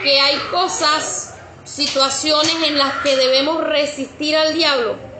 que 0.04 0.19
hay 0.19 0.38
cosas, 0.51 1.36
situaciones 1.63 2.56
en 2.67 2.77
las 2.77 2.93
que 3.01 3.15
debemos 3.15 3.63
resistir 3.63 4.36
al 4.36 4.54
diablo 4.54 5.12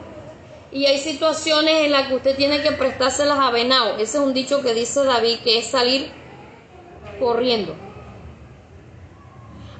y 0.72 0.86
hay 0.86 0.98
situaciones 0.98 1.84
en 1.84 1.92
las 1.92 2.08
que 2.08 2.16
usted 2.16 2.36
tiene 2.36 2.62
que 2.62 2.72
prestárselas 2.72 3.38
a 3.38 3.50
venado. 3.50 3.96
Ese 3.96 4.18
es 4.18 4.24
un 4.24 4.32
dicho 4.32 4.62
que 4.62 4.72
dice 4.72 5.04
David, 5.04 5.40
que 5.44 5.58
es 5.58 5.66
salir 5.66 6.10
corriendo. 7.20 7.76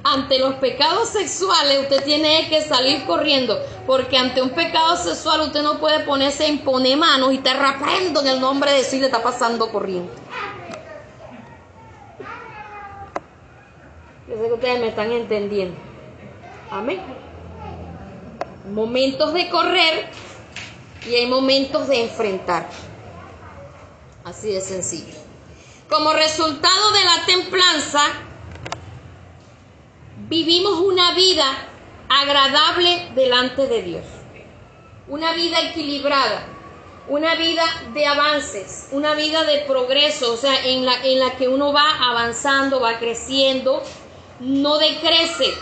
Ante 0.05 0.37
los 0.37 0.55
pecados 0.55 1.09
sexuales 1.09 1.79
usted 1.79 2.03
tiene 2.03 2.49
que 2.49 2.61
salir 2.61 3.05
corriendo, 3.05 3.57
porque 3.87 4.17
ante 4.17 4.41
un 4.41 4.49
pecado 4.49 4.97
sexual 4.97 5.41
usted 5.41 5.63
no 5.63 5.79
puede 5.79 6.01
ponerse 6.01 6.43
a 6.43 6.49
imponer 6.49 6.97
manos 6.97 7.33
y 7.33 7.37
te 7.37 7.53
reprendo 7.53 8.19
en 8.19 8.27
el 8.27 8.41
nombre 8.41 8.71
de 8.71 8.79
Dios 8.79 8.93
y 8.93 8.99
le 8.99 9.05
está 9.05 9.23
pasando 9.23 9.71
corriendo. 9.71 10.11
Yo 14.27 14.35
sé 14.35 14.47
que 14.47 14.53
ustedes 14.53 14.79
me 14.81 14.87
están 14.87 15.11
entendiendo. 15.11 15.77
Amén. 16.69 16.99
Momentos 18.73 19.33
de 19.33 19.49
correr 19.49 20.09
y 21.07 21.15
hay 21.15 21.27
momentos 21.27 21.87
de 21.87 22.03
enfrentar. 22.03 22.67
Así 24.25 24.51
de 24.51 24.59
sencillo. 24.59 25.13
Como 25.89 26.11
resultado 26.11 26.91
de 26.91 27.05
la 27.05 27.25
templanza, 27.25 28.01
vivimos 30.29 30.79
una 30.79 31.13
vida 31.13 31.45
agradable 32.09 33.11
delante 33.15 33.67
de 33.67 33.81
Dios. 33.81 34.03
Una 35.07 35.33
vida 35.33 35.59
equilibrada, 35.61 36.45
una 37.07 37.35
vida 37.35 37.63
de 37.93 38.05
avances, 38.05 38.87
una 38.91 39.13
vida 39.15 39.43
de 39.43 39.59
progreso, 39.59 40.33
o 40.33 40.37
sea, 40.37 40.65
en 40.65 40.85
la, 40.85 41.03
en 41.03 41.19
la 41.19 41.31
que 41.35 41.47
uno 41.47 41.73
va 41.73 42.09
avanzando, 42.09 42.79
va 42.79 42.99
creciendo, 42.99 43.83
no 44.39 44.77
decrece, 44.77 45.53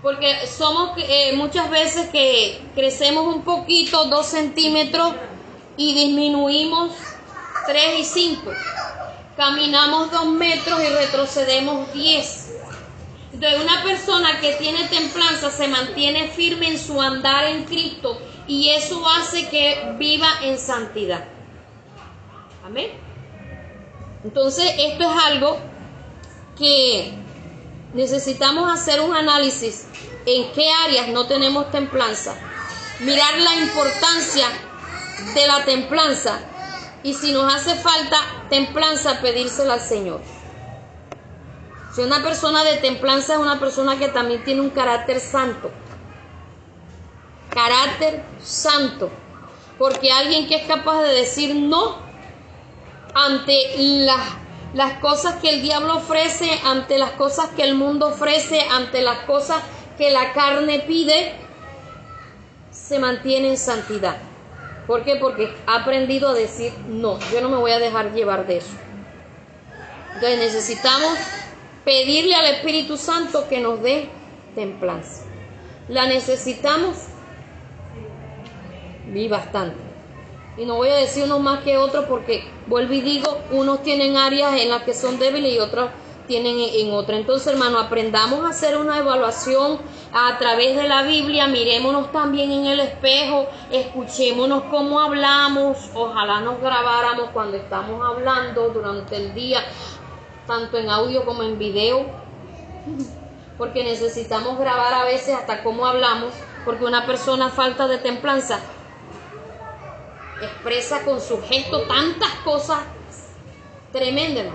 porque 0.00 0.46
somos 0.46 0.92
eh, 0.98 1.32
muchas 1.34 1.70
veces 1.70 2.08
que 2.10 2.60
crecemos 2.74 3.34
un 3.34 3.42
poquito, 3.42 4.04
dos 4.06 4.26
centímetros, 4.26 5.14
y 5.76 5.94
disminuimos 5.94 6.92
tres 7.66 8.00
y 8.00 8.04
cinco. 8.04 8.50
Caminamos 9.36 10.10
dos 10.10 10.26
metros 10.26 10.80
y 10.82 10.88
retrocedemos 10.88 11.92
diez. 11.92 12.50
Entonces 13.32 13.60
una 13.60 13.82
persona 13.82 14.40
que 14.40 14.54
tiene 14.54 14.88
templanza 14.88 15.50
se 15.50 15.66
mantiene 15.68 16.28
firme 16.28 16.68
en 16.68 16.78
su 16.78 17.00
andar 17.00 17.46
en 17.46 17.64
Cristo 17.64 18.20
y 18.46 18.68
eso 18.68 19.02
hace 19.08 19.48
que 19.48 19.94
viva 19.98 20.28
en 20.42 20.58
santidad. 20.58 21.24
Amén. 22.64 22.90
Entonces 24.24 24.70
esto 24.78 25.10
es 25.10 25.24
algo 25.24 25.58
que 26.58 27.12
necesitamos 27.94 28.72
hacer 28.72 29.00
un 29.00 29.14
análisis 29.14 29.86
en 30.26 30.52
qué 30.52 30.70
áreas 30.86 31.08
no 31.08 31.26
tenemos 31.26 31.70
templanza, 31.70 32.34
mirar 33.00 33.38
la 33.38 33.56
importancia 33.56 34.46
de 35.34 35.46
la 35.46 35.64
templanza 35.64 36.40
y 37.02 37.14
si 37.14 37.32
nos 37.32 37.52
hace 37.52 37.74
falta 37.76 38.18
templanza, 38.48 39.20
pedírsela 39.20 39.74
al 39.74 39.80
Señor. 39.80 40.20
Si 41.94 42.00
una 42.00 42.22
persona 42.22 42.64
de 42.64 42.78
templanza 42.78 43.34
es 43.34 43.38
una 43.38 43.60
persona 43.60 43.98
que 43.98 44.08
también 44.08 44.42
tiene 44.44 44.60
un 44.60 44.70
carácter 44.70 45.20
santo. 45.20 45.70
Carácter 47.50 48.22
santo. 48.42 49.10
Porque 49.78 50.10
alguien 50.10 50.46
que 50.46 50.56
es 50.56 50.66
capaz 50.66 51.02
de 51.02 51.12
decir 51.12 51.54
no 51.54 51.98
ante 53.14 53.74
las 53.76 54.42
las 54.74 54.94
cosas 55.00 55.34
que 55.40 55.50
el 55.50 55.62
diablo 55.62 55.96
ofrece, 55.96 56.48
ante 56.64 56.98
las 56.98 57.10
cosas 57.12 57.50
que 57.50 57.62
el 57.62 57.74
mundo 57.74 58.08
ofrece, 58.08 58.62
ante 58.70 59.02
las 59.02 59.18
cosas 59.20 59.62
que 59.98 60.10
la 60.10 60.32
carne 60.32 60.80
pide, 60.86 61.34
se 62.70 62.98
mantiene 62.98 63.50
en 63.50 63.58
santidad. 63.58 64.16
¿Por 64.86 65.04
qué? 65.04 65.16
Porque 65.16 65.54
ha 65.66 65.82
aprendido 65.82 66.30
a 66.30 66.34
decir, 66.34 66.72
no, 66.88 67.18
yo 67.30 67.40
no 67.42 67.50
me 67.50 67.58
voy 67.58 67.72
a 67.72 67.78
dejar 67.78 68.12
llevar 68.12 68.46
de 68.46 68.58
eso. 68.58 68.72
Entonces 70.14 70.38
necesitamos 70.38 71.18
pedirle 71.84 72.34
al 72.34 72.46
Espíritu 72.46 72.96
Santo 72.96 73.48
que 73.48 73.60
nos 73.60 73.82
dé 73.82 74.08
templanza. 74.54 75.24
La 75.88 76.06
necesitamos 76.06 76.96
y 79.12 79.28
bastante. 79.28 79.76
Y 80.56 80.66
no 80.66 80.76
voy 80.76 80.90
a 80.90 80.96
decir 80.96 81.24
unos 81.24 81.40
más 81.40 81.62
que 81.64 81.78
otros 81.78 82.04
porque, 82.06 82.44
vuelvo 82.66 82.92
y 82.92 83.00
digo, 83.00 83.38
unos 83.50 83.82
tienen 83.82 84.16
áreas 84.16 84.60
en 84.60 84.68
las 84.68 84.82
que 84.82 84.94
son 84.94 85.18
débiles 85.18 85.54
y 85.54 85.58
otros 85.58 85.88
tienen 86.26 86.56
en 86.58 86.92
otra. 86.92 87.16
Entonces, 87.16 87.46
hermano, 87.48 87.78
aprendamos 87.78 88.44
a 88.44 88.50
hacer 88.50 88.76
una 88.76 88.98
evaluación 88.98 89.78
a 90.12 90.38
través 90.38 90.76
de 90.76 90.86
la 90.86 91.02
Biblia, 91.02 91.46
mirémonos 91.46 92.12
también 92.12 92.52
en 92.52 92.66
el 92.66 92.80
espejo, 92.80 93.46
escuchémonos 93.70 94.64
cómo 94.64 95.00
hablamos, 95.00 95.78
ojalá 95.94 96.40
nos 96.40 96.60
grabáramos 96.60 97.30
cuando 97.32 97.56
estamos 97.56 98.00
hablando 98.04 98.68
durante 98.68 99.16
el 99.16 99.34
día, 99.34 99.64
tanto 100.46 100.78
en 100.78 100.90
audio 100.90 101.24
como 101.24 101.42
en 101.42 101.58
video, 101.58 102.06
porque 103.58 103.84
necesitamos 103.84 104.58
grabar 104.58 104.94
a 104.94 105.04
veces 105.04 105.34
hasta 105.34 105.62
cómo 105.62 105.86
hablamos, 105.86 106.32
porque 106.64 106.84
una 106.84 107.06
persona 107.06 107.48
falta 107.48 107.86
de 107.88 107.98
templanza 107.98 108.60
expresa 110.42 111.04
con 111.04 111.20
su 111.20 111.40
gesto 111.42 111.82
tantas 111.82 112.30
cosas 112.44 112.80
tremendas. 113.92 114.46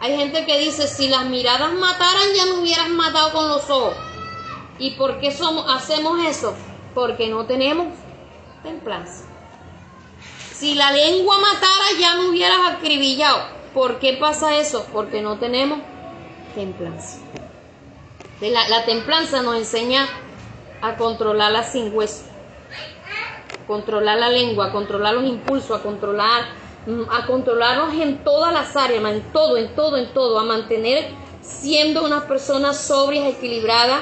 Hay 0.00 0.16
gente 0.16 0.44
que 0.44 0.58
dice, 0.58 0.88
si 0.88 1.08
las 1.08 1.24
miradas 1.24 1.72
mataran, 1.72 2.32
ya 2.34 2.46
me 2.46 2.60
hubieras 2.60 2.88
matado 2.90 3.32
con 3.32 3.48
los 3.48 3.68
ojos. 3.70 3.94
¿Y 4.78 4.92
por 4.92 5.20
qué 5.20 5.32
somos, 5.32 5.66
hacemos 5.74 6.24
eso? 6.26 6.54
Porque 6.94 7.28
no 7.28 7.46
tenemos 7.46 7.88
templanza. 8.62 9.24
Si 10.52 10.74
la 10.74 10.90
lengua 10.92 11.38
matara, 11.38 11.98
ya 11.98 12.16
me 12.16 12.28
hubieras 12.28 12.58
acribillado. 12.72 13.55
¿Por 13.76 14.00
qué 14.00 14.14
pasa 14.14 14.56
eso? 14.56 14.86
Porque 14.92 15.20
no 15.20 15.38
tenemos 15.38 15.78
templanza. 16.54 17.18
La, 18.40 18.68
la 18.68 18.84
templanza 18.86 19.42
nos 19.42 19.56
enseña 19.56 20.08
a 20.80 20.96
controlarla 20.96 21.62
sin 21.62 21.94
hueso 21.94 22.24
controlar 23.66 24.18
la 24.18 24.30
lengua, 24.30 24.66
a 24.66 24.72
controlar 24.72 25.14
los 25.14 25.24
impulsos, 25.24 25.78
a 25.78 25.82
controlar, 25.82 26.44
mm, 26.86 27.02
a 27.10 27.26
controlarnos 27.26 27.94
en 27.94 28.22
todas 28.22 28.52
las 28.52 28.76
áreas, 28.76 29.04
en 29.04 29.22
todo, 29.32 29.56
en 29.56 29.74
todo, 29.74 29.96
en 29.96 30.12
todo, 30.12 30.38
a 30.38 30.44
mantener 30.44 31.08
siendo 31.42 32.04
unas 32.04 32.24
personas 32.24 32.78
sobrias, 32.78 33.26
equilibradas, 33.26 34.00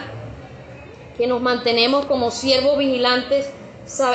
que 1.16 1.26
nos 1.26 1.40
mantenemos 1.40 2.06
como 2.06 2.30
siervos 2.30 2.78
vigilantes 2.78 3.50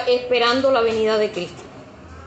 esperando 0.07 0.71
la 0.71 0.81
venida 0.81 1.17
de 1.17 1.31
Cristo. 1.31 1.68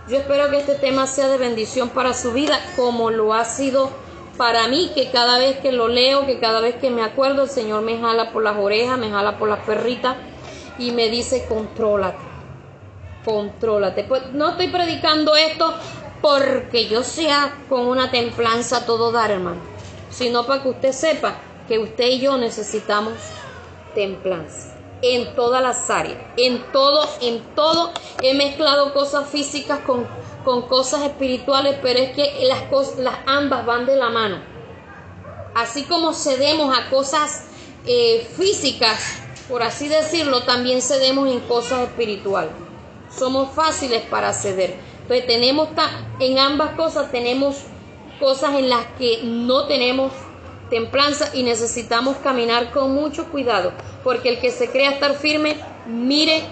Yo 0.08 0.18
espero 0.18 0.50
que 0.50 0.58
este 0.58 0.74
tema 0.74 1.06
sea 1.06 1.28
de 1.28 1.38
bendición 1.38 1.90
para 1.90 2.14
su 2.14 2.32
vida, 2.32 2.58
como 2.76 3.10
lo 3.10 3.34
ha 3.34 3.44
sido 3.44 3.90
para 4.36 4.66
mí, 4.68 4.90
que 4.94 5.10
cada 5.10 5.38
vez 5.38 5.58
que 5.58 5.72
lo 5.72 5.88
leo, 5.88 6.26
que 6.26 6.40
cada 6.40 6.60
vez 6.60 6.74
que 6.76 6.90
me 6.90 7.02
acuerdo, 7.02 7.44
el 7.44 7.50
Señor 7.50 7.82
me 7.82 7.98
jala 7.98 8.32
por 8.32 8.42
las 8.42 8.56
orejas, 8.56 8.98
me 8.98 9.10
jala 9.10 9.38
por 9.38 9.48
las 9.48 9.60
perritas 9.60 10.16
y 10.78 10.90
me 10.90 11.08
dice, 11.08 11.46
contrólate 11.48 12.32
contrólate. 13.24 14.04
Pues 14.04 14.32
no 14.32 14.50
estoy 14.50 14.68
predicando 14.68 15.36
esto 15.36 15.74
porque 16.20 16.88
yo 16.88 17.02
sea 17.02 17.58
con 17.68 17.86
una 17.86 18.10
templanza 18.10 18.86
todo 18.86 19.12
dar, 19.12 19.30
hermano, 19.30 19.60
sino 20.10 20.46
para 20.46 20.62
que 20.62 20.68
usted 20.68 20.92
sepa 20.92 21.36
que 21.68 21.78
usted 21.78 22.06
y 22.06 22.20
yo 22.20 22.36
necesitamos 22.38 23.14
templanza 23.94 24.71
en 25.02 25.34
todas 25.34 25.62
las 25.62 25.90
áreas, 25.90 26.18
en 26.36 26.62
todo, 26.72 27.08
en 27.20 27.40
todo. 27.54 27.92
He 28.22 28.34
mezclado 28.34 28.92
cosas 28.94 29.28
físicas 29.28 29.80
con, 29.80 30.06
con 30.44 30.62
cosas 30.62 31.02
espirituales, 31.02 31.76
pero 31.82 31.98
es 31.98 32.10
que 32.12 32.46
las, 32.46 32.96
las 32.98 33.16
ambas 33.26 33.66
van 33.66 33.86
de 33.86 33.96
la 33.96 34.10
mano. 34.10 34.40
Así 35.54 35.84
como 35.84 36.14
cedemos 36.14 36.76
a 36.76 36.88
cosas 36.88 37.44
eh, 37.86 38.26
físicas, 38.36 39.20
por 39.48 39.62
así 39.62 39.88
decirlo, 39.88 40.44
también 40.44 40.80
cedemos 40.80 41.28
en 41.28 41.40
cosas 41.40 41.80
espirituales 41.80 42.52
somos 43.16 43.54
fáciles 43.54 44.02
para 44.02 44.32
ceder. 44.32 44.76
Entonces 45.02 45.26
tenemos 45.26 45.68
en 46.20 46.38
ambas 46.38 46.74
cosas 46.74 47.10
tenemos 47.10 47.56
cosas 48.20 48.54
en 48.54 48.68
las 48.68 48.86
que 48.98 49.20
no 49.24 49.66
tenemos 49.66 50.12
templanza 50.72 51.28
y 51.34 51.42
necesitamos 51.42 52.16
caminar 52.16 52.70
con 52.70 52.94
mucho 52.94 53.26
cuidado, 53.26 53.74
porque 54.02 54.30
el 54.30 54.40
que 54.40 54.50
se 54.50 54.70
crea 54.70 54.92
estar 54.92 55.14
firme, 55.14 55.58
mire 55.86 56.42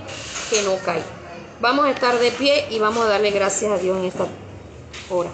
que 0.51 0.61
no 0.61 0.77
cae. 0.85 1.03
Vamos 1.59 1.87
a 1.87 1.91
estar 1.91 2.19
de 2.19 2.31
pie 2.31 2.67
y 2.71 2.79
vamos 2.79 3.07
a 3.07 3.09
darle 3.09 3.31
gracias 3.31 3.73
a 3.73 3.79
Dios 3.79 3.97
en 3.97 4.05
esta 4.05 4.27
hora. 5.09 5.31